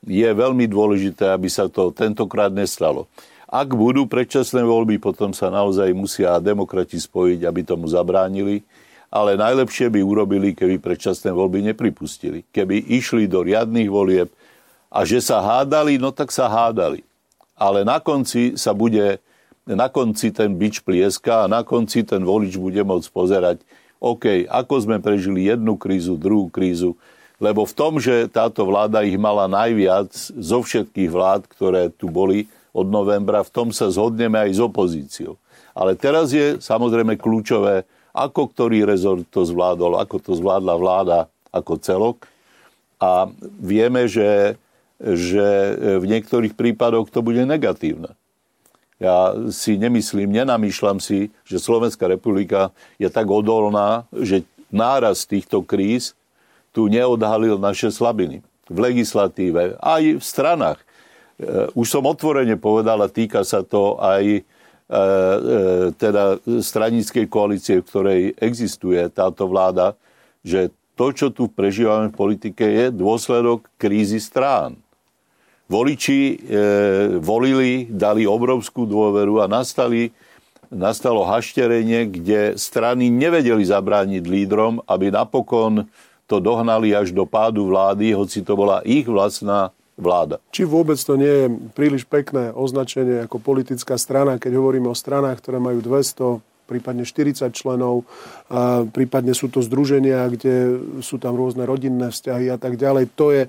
Je 0.04 0.28
veľmi 0.28 0.68
dôležité, 0.68 1.32
aby 1.32 1.48
sa 1.48 1.68
to 1.68 1.88
tentokrát 1.92 2.52
nestalo. 2.52 3.08
Ak 3.54 3.70
budú 3.70 4.10
predčasné 4.10 4.66
voľby, 4.66 4.98
potom 4.98 5.30
sa 5.30 5.46
naozaj 5.46 5.94
musia 5.94 6.42
demokrati 6.42 6.98
spojiť, 6.98 7.46
aby 7.46 7.60
tomu 7.62 7.86
zabránili. 7.86 8.66
Ale 9.14 9.38
najlepšie 9.38 9.94
by 9.94 10.02
urobili, 10.02 10.58
keby 10.58 10.82
predčasné 10.82 11.30
voľby 11.30 11.62
nepripustili. 11.70 12.42
Keby 12.50 12.82
išli 12.98 13.30
do 13.30 13.46
riadných 13.46 13.86
volieb 13.86 14.26
a 14.94 15.02
že 15.02 15.18
sa 15.18 15.42
hádali, 15.42 15.98
no 15.98 16.14
tak 16.14 16.30
sa 16.30 16.46
hádali. 16.46 17.02
Ale 17.58 17.82
na 17.82 17.98
konci 17.98 18.54
sa 18.54 18.70
bude, 18.70 19.18
na 19.66 19.90
konci 19.90 20.30
ten 20.30 20.54
bič 20.54 20.86
plieska 20.86 21.46
a 21.46 21.50
na 21.50 21.66
konci 21.66 22.06
ten 22.06 22.22
volič 22.22 22.54
bude 22.54 22.78
môcť 22.86 23.08
pozerať, 23.10 23.58
OK, 23.98 24.46
ako 24.46 24.74
sme 24.78 25.02
prežili 25.02 25.50
jednu 25.50 25.74
krízu, 25.74 26.14
druhú 26.14 26.46
krízu, 26.46 26.94
lebo 27.42 27.66
v 27.66 27.74
tom, 27.74 27.98
že 27.98 28.30
táto 28.30 28.62
vláda 28.62 29.02
ich 29.02 29.18
mala 29.18 29.50
najviac 29.50 30.14
zo 30.38 30.62
všetkých 30.62 31.10
vlád, 31.10 31.42
ktoré 31.50 31.90
tu 31.90 32.06
boli, 32.06 32.46
od 32.74 32.90
novembra, 32.90 33.46
v 33.46 33.54
tom 33.54 33.68
sa 33.70 33.86
zhodneme 33.86 34.34
aj 34.34 34.50
s 34.50 34.60
opozíciou. 34.60 35.38
Ale 35.78 35.94
teraz 35.94 36.34
je 36.34 36.58
samozrejme 36.58 37.14
kľúčové, 37.14 37.86
ako 38.10 38.50
ktorý 38.50 38.82
rezort 38.82 39.22
to 39.30 39.46
zvládol, 39.46 39.98
ako 40.02 40.18
to 40.18 40.32
zvládla 40.34 40.74
vláda 40.74 41.18
ako 41.54 41.78
celok. 41.78 42.26
A 42.98 43.30
vieme, 43.62 44.10
že, 44.10 44.58
že 45.02 45.74
v 45.98 46.04
niektorých 46.06 46.54
prípadoch 46.54 47.10
to 47.10 47.20
bude 47.20 47.42
negatívne. 47.42 48.14
Ja 49.02 49.34
si 49.50 49.74
nemyslím, 49.74 50.30
nenamýšľam 50.30 51.02
si, 51.02 51.34
že 51.42 51.58
Slovenská 51.58 52.06
republika 52.06 52.70
je 52.96 53.10
tak 53.10 53.26
odolná, 53.26 54.06
že 54.14 54.46
náraz 54.70 55.26
týchto 55.26 55.66
kríz 55.66 56.14
tu 56.70 56.86
neodhalil 56.86 57.58
naše 57.58 57.90
slabiny. 57.90 58.42
V 58.70 58.78
legislatíve, 58.80 59.76
aj 59.82 60.02
v 60.18 60.24
stranách. 60.24 60.80
Eh, 61.34 61.66
už 61.74 61.86
som 61.90 62.06
otvorene 62.06 62.54
povedal 62.54 63.02
a 63.02 63.10
týka 63.10 63.42
sa 63.42 63.66
to 63.66 63.98
aj 63.98 64.40
eh, 64.40 64.42
teda 65.98 66.38
stranickej 66.62 67.26
koalície, 67.26 67.82
v 67.82 67.88
ktorej 67.90 68.20
existuje 68.38 69.02
táto 69.10 69.50
vláda, 69.50 69.98
že 70.46 70.70
to, 70.94 71.10
čo 71.10 71.34
tu 71.34 71.50
prežívame 71.50 72.14
v 72.14 72.18
politike, 72.18 72.62
je 72.62 72.86
dôsledok 72.94 73.66
krízy 73.74 74.22
strán. 74.22 74.78
Voliči 75.64 76.20
e, 76.28 76.34
volili, 77.24 77.88
dali 77.88 78.28
obrovskú 78.28 78.84
dôveru 78.84 79.40
a 79.40 79.48
nastali, 79.48 80.12
nastalo 80.68 81.24
hašterenie, 81.24 82.12
kde 82.12 82.40
strany 82.60 83.08
nevedeli 83.08 83.64
zabrániť 83.64 84.22
lídrom, 84.28 84.84
aby 84.84 85.08
napokon 85.08 85.88
to 86.28 86.36
dohnali 86.40 86.92
až 86.92 87.16
do 87.16 87.24
pádu 87.24 87.68
vlády, 87.72 88.12
hoci 88.12 88.44
to 88.44 88.56
bola 88.56 88.84
ich 88.84 89.08
vlastná 89.08 89.72
vláda. 89.96 90.42
Či 90.50 90.68
vôbec 90.68 90.98
to 91.00 91.14
nie 91.16 91.30
je 91.30 91.46
príliš 91.72 92.04
pekné 92.04 92.50
označenie 92.52 93.24
ako 93.24 93.40
politická 93.40 93.96
strana, 93.96 94.36
keď 94.36 94.58
hovoríme 94.58 94.90
o 94.90 94.96
stranách, 94.96 95.40
ktoré 95.40 95.62
majú 95.62 95.80
200, 95.80 96.53
prípadne 96.64 97.04
40 97.04 97.52
členov, 97.52 98.08
a 98.48 98.84
prípadne 98.88 99.36
sú 99.36 99.52
to 99.52 99.60
združenia, 99.60 100.28
kde 100.32 100.80
sú 101.04 101.20
tam 101.20 101.36
rôzne 101.36 101.68
rodinné 101.68 102.08
vzťahy 102.08 102.48
a 102.52 102.58
tak 102.60 102.80
ďalej. 102.80 103.04
To 103.16 103.26
je 103.32 103.42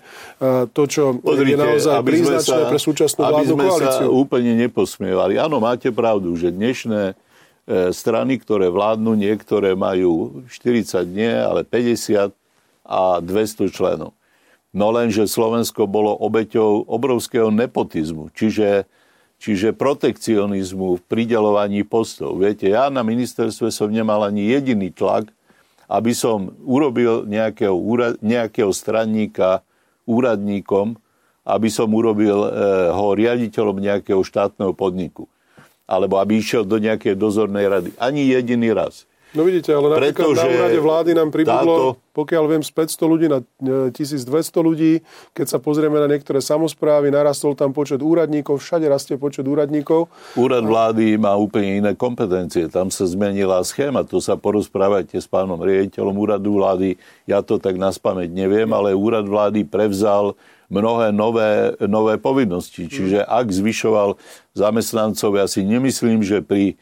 to, 0.71 0.83
čo 0.87 1.03
Pozrite, 1.19 1.55
je 1.55 1.57
naozaj 1.57 1.93
príznačné 2.03 2.61
pre 2.69 2.79
súčasnú 2.79 3.21
vládnu 3.23 3.55
koalíciu. 3.55 3.75
Aby 3.75 3.87
sme 3.87 4.03
sa 4.03 4.07
úplne 4.11 4.51
neposmievali. 4.55 5.33
Áno, 5.39 5.57
máte 5.63 5.89
pravdu, 5.95 6.35
že 6.35 6.51
dnešné 6.51 7.01
e, 7.11 7.13
strany, 7.95 8.39
ktoré 8.39 8.67
vládnu, 8.67 9.15
niektoré 9.15 9.73
majú 9.73 10.43
40 10.51 11.07
nie, 11.07 11.31
ale 11.31 11.63
50 11.63 12.31
a 12.85 13.19
200 13.19 13.73
členov. 13.73 14.13
No 14.75 14.91
len, 14.91 15.07
že 15.07 15.23
Slovensko 15.23 15.87
bolo 15.87 16.11
obeťou 16.19 16.83
obrovského 16.91 17.47
nepotizmu. 17.47 18.27
Čiže 18.35 18.83
čiže 19.39 19.75
protekcionizmu 19.75 20.99
v 20.99 21.05
pridelovaní 21.05 21.83
postov. 21.83 22.39
Viete, 22.39 22.71
ja 22.71 22.87
na 22.89 23.03
ministerstve 23.03 23.69
som 23.69 23.91
nemal 23.91 24.23
ani 24.25 24.47
jediný 24.49 24.89
tlak, 24.89 25.29
aby 25.85 26.11
som 26.17 26.53
urobil 26.65 27.29
nejakého, 27.29 27.77
nejakého 28.21 28.73
stranníka 28.73 29.61
úradníkom, 30.09 30.97
aby 31.45 31.69
som 31.69 31.93
urobil 31.93 32.41
e, 32.41 32.49
ho 32.89 33.13
riaditeľom 33.13 33.77
nejakého 33.77 34.21
štátneho 34.25 34.73
podniku. 34.73 35.29
Alebo 35.85 36.17
aby 36.17 36.41
išiel 36.41 36.65
do 36.65 36.81
nejakej 36.81 37.13
dozornej 37.13 37.69
rady. 37.69 37.89
Ani 38.01 38.25
jediný 38.25 38.73
raz. 38.73 39.05
No 39.35 39.43
vidíte, 39.43 39.75
ale 39.75 39.91
napríklad 39.91 40.15
Pretože 40.15 40.39
na 40.39 40.47
úrade 40.47 40.79
vlády 40.79 41.11
nám 41.11 41.29
pribudlo, 41.29 41.75
táto... 41.75 42.15
pokiaľ 42.15 42.43
viem, 42.47 42.63
z 42.63 42.71
500 42.71 43.11
ľudí 43.11 43.27
na 43.27 43.39
1200 43.91 44.31
e, 44.31 44.61
ľudí. 44.63 44.93
Keď 45.35 45.47
sa 45.51 45.59
pozrieme 45.59 45.99
na 45.99 46.07
niektoré 46.07 46.39
samozprávy, 46.39 47.11
narastol 47.11 47.51
tam 47.51 47.75
počet 47.75 47.99
úradníkov, 47.99 48.63
všade 48.63 48.87
rastie 48.87 49.19
počet 49.19 49.43
úradníkov. 49.43 50.07
Úrad 50.39 50.63
vlády 50.63 51.19
má 51.19 51.35
úplne 51.35 51.83
iné 51.83 51.91
kompetencie. 51.93 52.71
Tam 52.71 52.87
sa 52.87 53.03
zmenila 53.03 53.59
schéma. 53.67 54.07
To 54.07 54.23
sa 54.23 54.39
porozprávajte 54.39 55.19
s 55.19 55.27
pánom 55.27 55.59
riaditeľom 55.59 56.15
úradu 56.15 56.55
vlády. 56.55 56.95
Ja 57.27 57.43
to 57.43 57.59
tak 57.59 57.75
na 57.75 57.91
spameť 57.91 58.31
neviem, 58.31 58.71
ale 58.71 58.95
úrad 58.95 59.27
vlády 59.27 59.67
prevzal 59.67 60.39
mnohé 60.71 61.13
nové, 61.13 61.75
nové 61.85 62.17
povinnosti. 62.17 62.89
Čiže 62.89 63.21
ak 63.21 63.51
zvyšoval 63.51 64.17
zamestnancov, 64.57 65.37
ja 65.37 65.45
si 65.45 65.61
nemyslím, 65.61 66.25
že 66.25 66.41
pri 66.41 66.79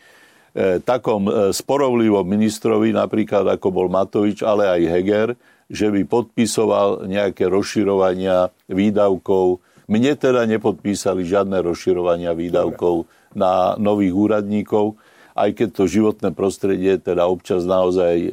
takom 0.85 1.25
e, 1.25 1.31
sporovlivom 1.49 2.21
ministrovi, 2.21 2.93
napríklad 2.93 3.57
ako 3.57 3.67
bol 3.73 3.87
Matovič, 3.89 4.45
ale 4.45 4.69
aj 4.69 4.81
Heger, 4.85 5.29
že 5.65 5.89
by 5.89 6.05
podpisoval 6.05 7.09
nejaké 7.09 7.49
rozširovania 7.49 8.53
výdavkov. 8.69 9.65
Mne 9.89 10.13
teda 10.13 10.45
nepodpísali 10.45 11.25
žiadne 11.25 11.57
rozširovania 11.65 12.37
výdavkov 12.37 13.09
na 13.33 13.73
nových 13.81 14.13
úradníkov, 14.13 15.01
aj 15.33 15.49
keď 15.57 15.69
to 15.73 15.89
životné 15.89 16.29
prostredie 16.37 17.01
teda 17.01 17.25
občas 17.25 17.65
naozaj 17.65 18.15
e, 18.21 18.29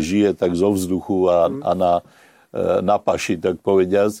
žije 0.00 0.32
tak 0.32 0.56
zo 0.56 0.72
vzduchu 0.72 1.28
a, 1.28 1.52
a 1.52 1.70
na, 1.76 1.92
e, 2.56 2.80
na 2.80 2.96
paši, 2.96 3.36
tak 3.36 3.60
povediac. 3.60 4.16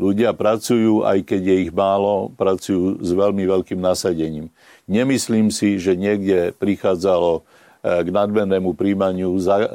Ľudia 0.00 0.32
pracujú, 0.32 1.04
aj 1.04 1.28
keď 1.28 1.40
je 1.44 1.56
ich 1.68 1.72
málo, 1.76 2.32
pracujú 2.40 3.04
s 3.04 3.10
veľmi 3.12 3.44
veľkým 3.44 3.76
nasadením. 3.76 4.48
Nemyslím 4.88 5.52
si, 5.52 5.76
že 5.76 5.92
niekde 5.92 6.56
prichádzalo 6.56 7.32
e, 7.36 7.40
k 7.84 8.08
nadmernému 8.08 8.72
príjmaniu 8.72 9.36
za, 9.36 9.60
e, 9.60 9.68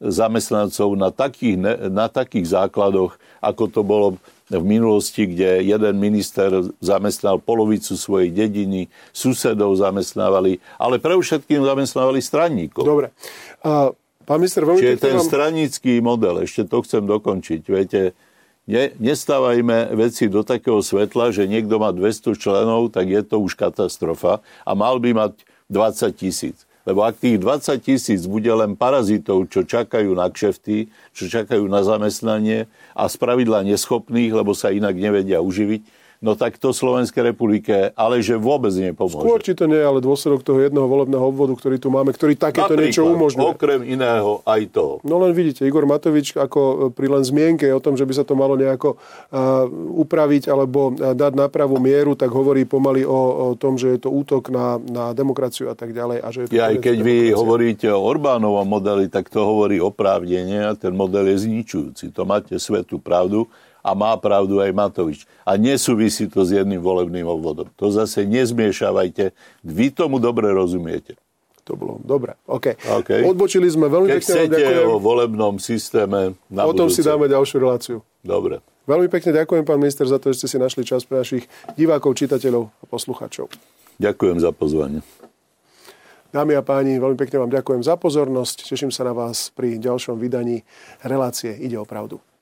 zamestnancov 0.00 0.96
na 0.96 1.12
takých, 1.12 1.60
na 1.92 2.08
takých 2.08 2.56
základoch, 2.56 3.20
ako 3.44 3.64
to 3.68 3.80
bolo 3.84 4.16
v 4.48 4.64
minulosti, 4.64 5.24
kde 5.24 5.64
jeden 5.64 5.94
minister 5.96 6.48
zamestnal 6.80 7.40
polovicu 7.40 7.96
svojej 7.96 8.28
dediny, 8.28 8.92
susedov 9.12 9.76
zamestnávali, 9.76 10.60
ale 10.76 11.00
pre 11.00 11.16
všetkým 11.16 11.64
zamestnávali 11.64 12.20
stranníkov. 12.20 12.84
Dobre. 12.84 13.08
A, 13.64 13.92
pán 14.28 14.40
minister, 14.40 14.64
veľmi 14.64 14.80
Čiže 14.80 15.00
ten 15.00 15.16
vám... 15.16 15.28
stranický 15.28 16.00
model, 16.04 16.44
ešte 16.44 16.68
to 16.68 16.84
chcem 16.84 17.04
dokončiť. 17.08 17.60
Viete, 17.64 18.00
ne, 18.68 18.92
nestávajme 18.96 19.92
veci 19.96 20.28
do 20.28 20.44
takého 20.44 20.80
svetla, 20.80 21.32
že 21.32 21.48
niekto 21.48 21.76
má 21.80 21.92
200 21.92 22.36
členov, 22.36 22.92
tak 22.92 23.08
je 23.08 23.22
to 23.24 23.40
už 23.40 23.56
katastrofa 23.56 24.40
a 24.64 24.70
mal 24.72 25.00
by 25.00 25.12
mať 25.12 25.32
20 25.68 26.12
tisíc. 26.16 26.68
Lebo 26.84 27.00
ak 27.00 27.16
tých 27.16 27.40
20 27.40 27.80
tisíc 27.80 28.28
bude 28.28 28.52
len 28.52 28.76
parazitov, 28.76 29.48
čo 29.48 29.64
čakajú 29.64 30.12
na 30.12 30.28
kšefty, 30.28 30.92
čo 31.16 31.24
čakajú 31.32 31.64
na 31.64 31.80
zamestnanie 31.80 32.68
a 32.92 33.08
spravidla 33.08 33.64
neschopných, 33.64 34.36
lebo 34.36 34.52
sa 34.52 34.68
inak 34.68 34.92
nevedia 34.92 35.40
uživiť, 35.40 36.03
no 36.24 36.32
tak 36.32 36.56
to 36.56 36.72
Slovenskej 36.72 37.36
republike 37.36 37.92
ale 37.92 38.24
že 38.24 38.40
vôbec 38.40 38.72
nepomôže. 38.72 39.28
Skôr 39.28 39.44
či 39.44 39.52
to 39.52 39.68
nie 39.68 39.76
je 39.76 39.84
ale 39.84 40.00
dôsledok 40.00 40.40
toho 40.40 40.64
jedného 40.64 40.88
volebného 40.88 41.20
obvodu, 41.20 41.52
ktorý 41.52 41.76
tu 41.76 41.92
máme, 41.92 42.16
ktorý 42.16 42.40
takéto 42.40 42.72
Napríklad, 42.72 42.88
niečo 42.88 43.04
umožňuje. 43.04 43.52
okrem 43.52 43.80
iného 43.84 44.40
aj 44.48 44.62
to. 44.72 44.86
No 45.04 45.20
len 45.20 45.36
vidíte, 45.36 45.68
Igor 45.68 45.84
Matovič 45.84 46.32
ako 46.40 46.88
pri 46.96 47.12
len 47.12 47.20
zmienke 47.20 47.68
o 47.68 47.84
tom, 47.84 48.00
že 48.00 48.08
by 48.08 48.12
sa 48.16 48.24
to 48.24 48.32
malo 48.32 48.56
nejako 48.56 48.96
uh, 48.96 49.68
upraviť 50.00 50.48
alebo 50.48 50.96
dať 50.96 51.32
na 51.36 51.52
pravú 51.52 51.76
mieru, 51.76 52.16
tak 52.16 52.32
hovorí 52.32 52.64
pomaly 52.64 53.04
o, 53.04 53.52
o 53.52 53.58
tom, 53.60 53.76
že 53.76 53.92
je 53.92 54.08
to 54.08 54.10
útok 54.10 54.48
na, 54.48 54.80
na 54.80 55.12
demokraciu 55.12 55.68
a 55.68 55.76
tak 55.76 55.92
ďalej. 55.92 56.18
A 56.24 56.28
že 56.32 56.38
je 56.40 56.46
to 56.48 56.56
ja, 56.56 56.72
aj 56.72 56.80
keď 56.80 56.96
vy 57.04 57.16
hovoríte 57.36 57.86
o 57.92 58.00
Orbánovom 58.00 58.64
modeli, 58.64 59.12
tak 59.12 59.28
to 59.28 59.44
hovorí 59.44 59.82
oprávnenie 59.82 60.64
a 60.64 60.72
ten 60.72 60.96
model 60.96 61.28
je 61.34 61.44
zničujúci. 61.44 62.14
To 62.16 62.24
máte 62.24 62.56
svetú 62.56 62.96
pravdu 62.96 63.50
a 63.84 63.92
má 63.92 64.16
pravdu 64.16 64.64
aj 64.64 64.72
Matovič. 64.72 65.28
A 65.44 65.60
nesúvisí 65.60 66.24
to 66.24 66.40
s 66.40 66.56
jedným 66.56 66.80
volebným 66.80 67.28
obvodom. 67.28 67.68
To 67.76 67.92
zase 67.92 68.24
nezmiešavajte. 68.24 69.36
Vy 69.60 69.92
tomu 69.92 70.16
dobre 70.16 70.48
rozumiete. 70.48 71.20
To 71.68 71.76
bolo 71.76 72.00
dobre. 72.00 72.36
OK. 72.48 72.76
okay. 72.80 73.20
Odbočili 73.24 73.68
sme 73.68 73.92
veľmi 73.92 74.08
Keď 74.08 74.20
pekne. 74.20 74.28
chcete 74.32 74.60
ďakujem. 74.60 74.88
o 74.88 74.96
volebnom 75.00 75.54
systéme 75.60 76.36
na 76.48 76.64
O 76.64 76.72
tom 76.72 76.88
budúce. 76.88 77.00
si 77.00 77.02
dáme 77.04 77.28
ďalšiu 77.28 77.56
reláciu. 77.60 77.96
Dobre. 78.20 78.60
Veľmi 78.84 79.08
pekne 79.08 79.32
ďakujem, 79.32 79.64
pán 79.64 79.80
minister, 79.80 80.04
za 80.04 80.20
to, 80.20 80.28
že 80.32 80.44
ste 80.44 80.48
si 80.52 80.56
našli 80.60 80.84
čas 80.84 81.08
pre 81.08 81.24
našich 81.24 81.48
divákov, 81.72 82.20
čitateľov 82.20 82.68
a 82.68 82.84
poslucháčov. 82.84 83.48
Ďakujem 83.96 84.44
za 84.44 84.52
pozvanie. 84.52 85.00
Dámy 86.34 86.52
a 86.58 86.62
páni, 86.66 87.00
veľmi 87.00 87.16
pekne 87.16 87.46
vám 87.46 87.52
ďakujem 87.52 87.80
za 87.80 87.96
pozornosť. 87.96 88.68
Teším 88.68 88.92
sa 88.92 89.08
na 89.08 89.16
vás 89.16 89.48
pri 89.54 89.80
ďalšom 89.80 90.20
vydaní 90.20 90.66
relácie 91.00 91.54
Ide 91.56 91.80
o 91.80 91.88
pravdu. 91.88 92.33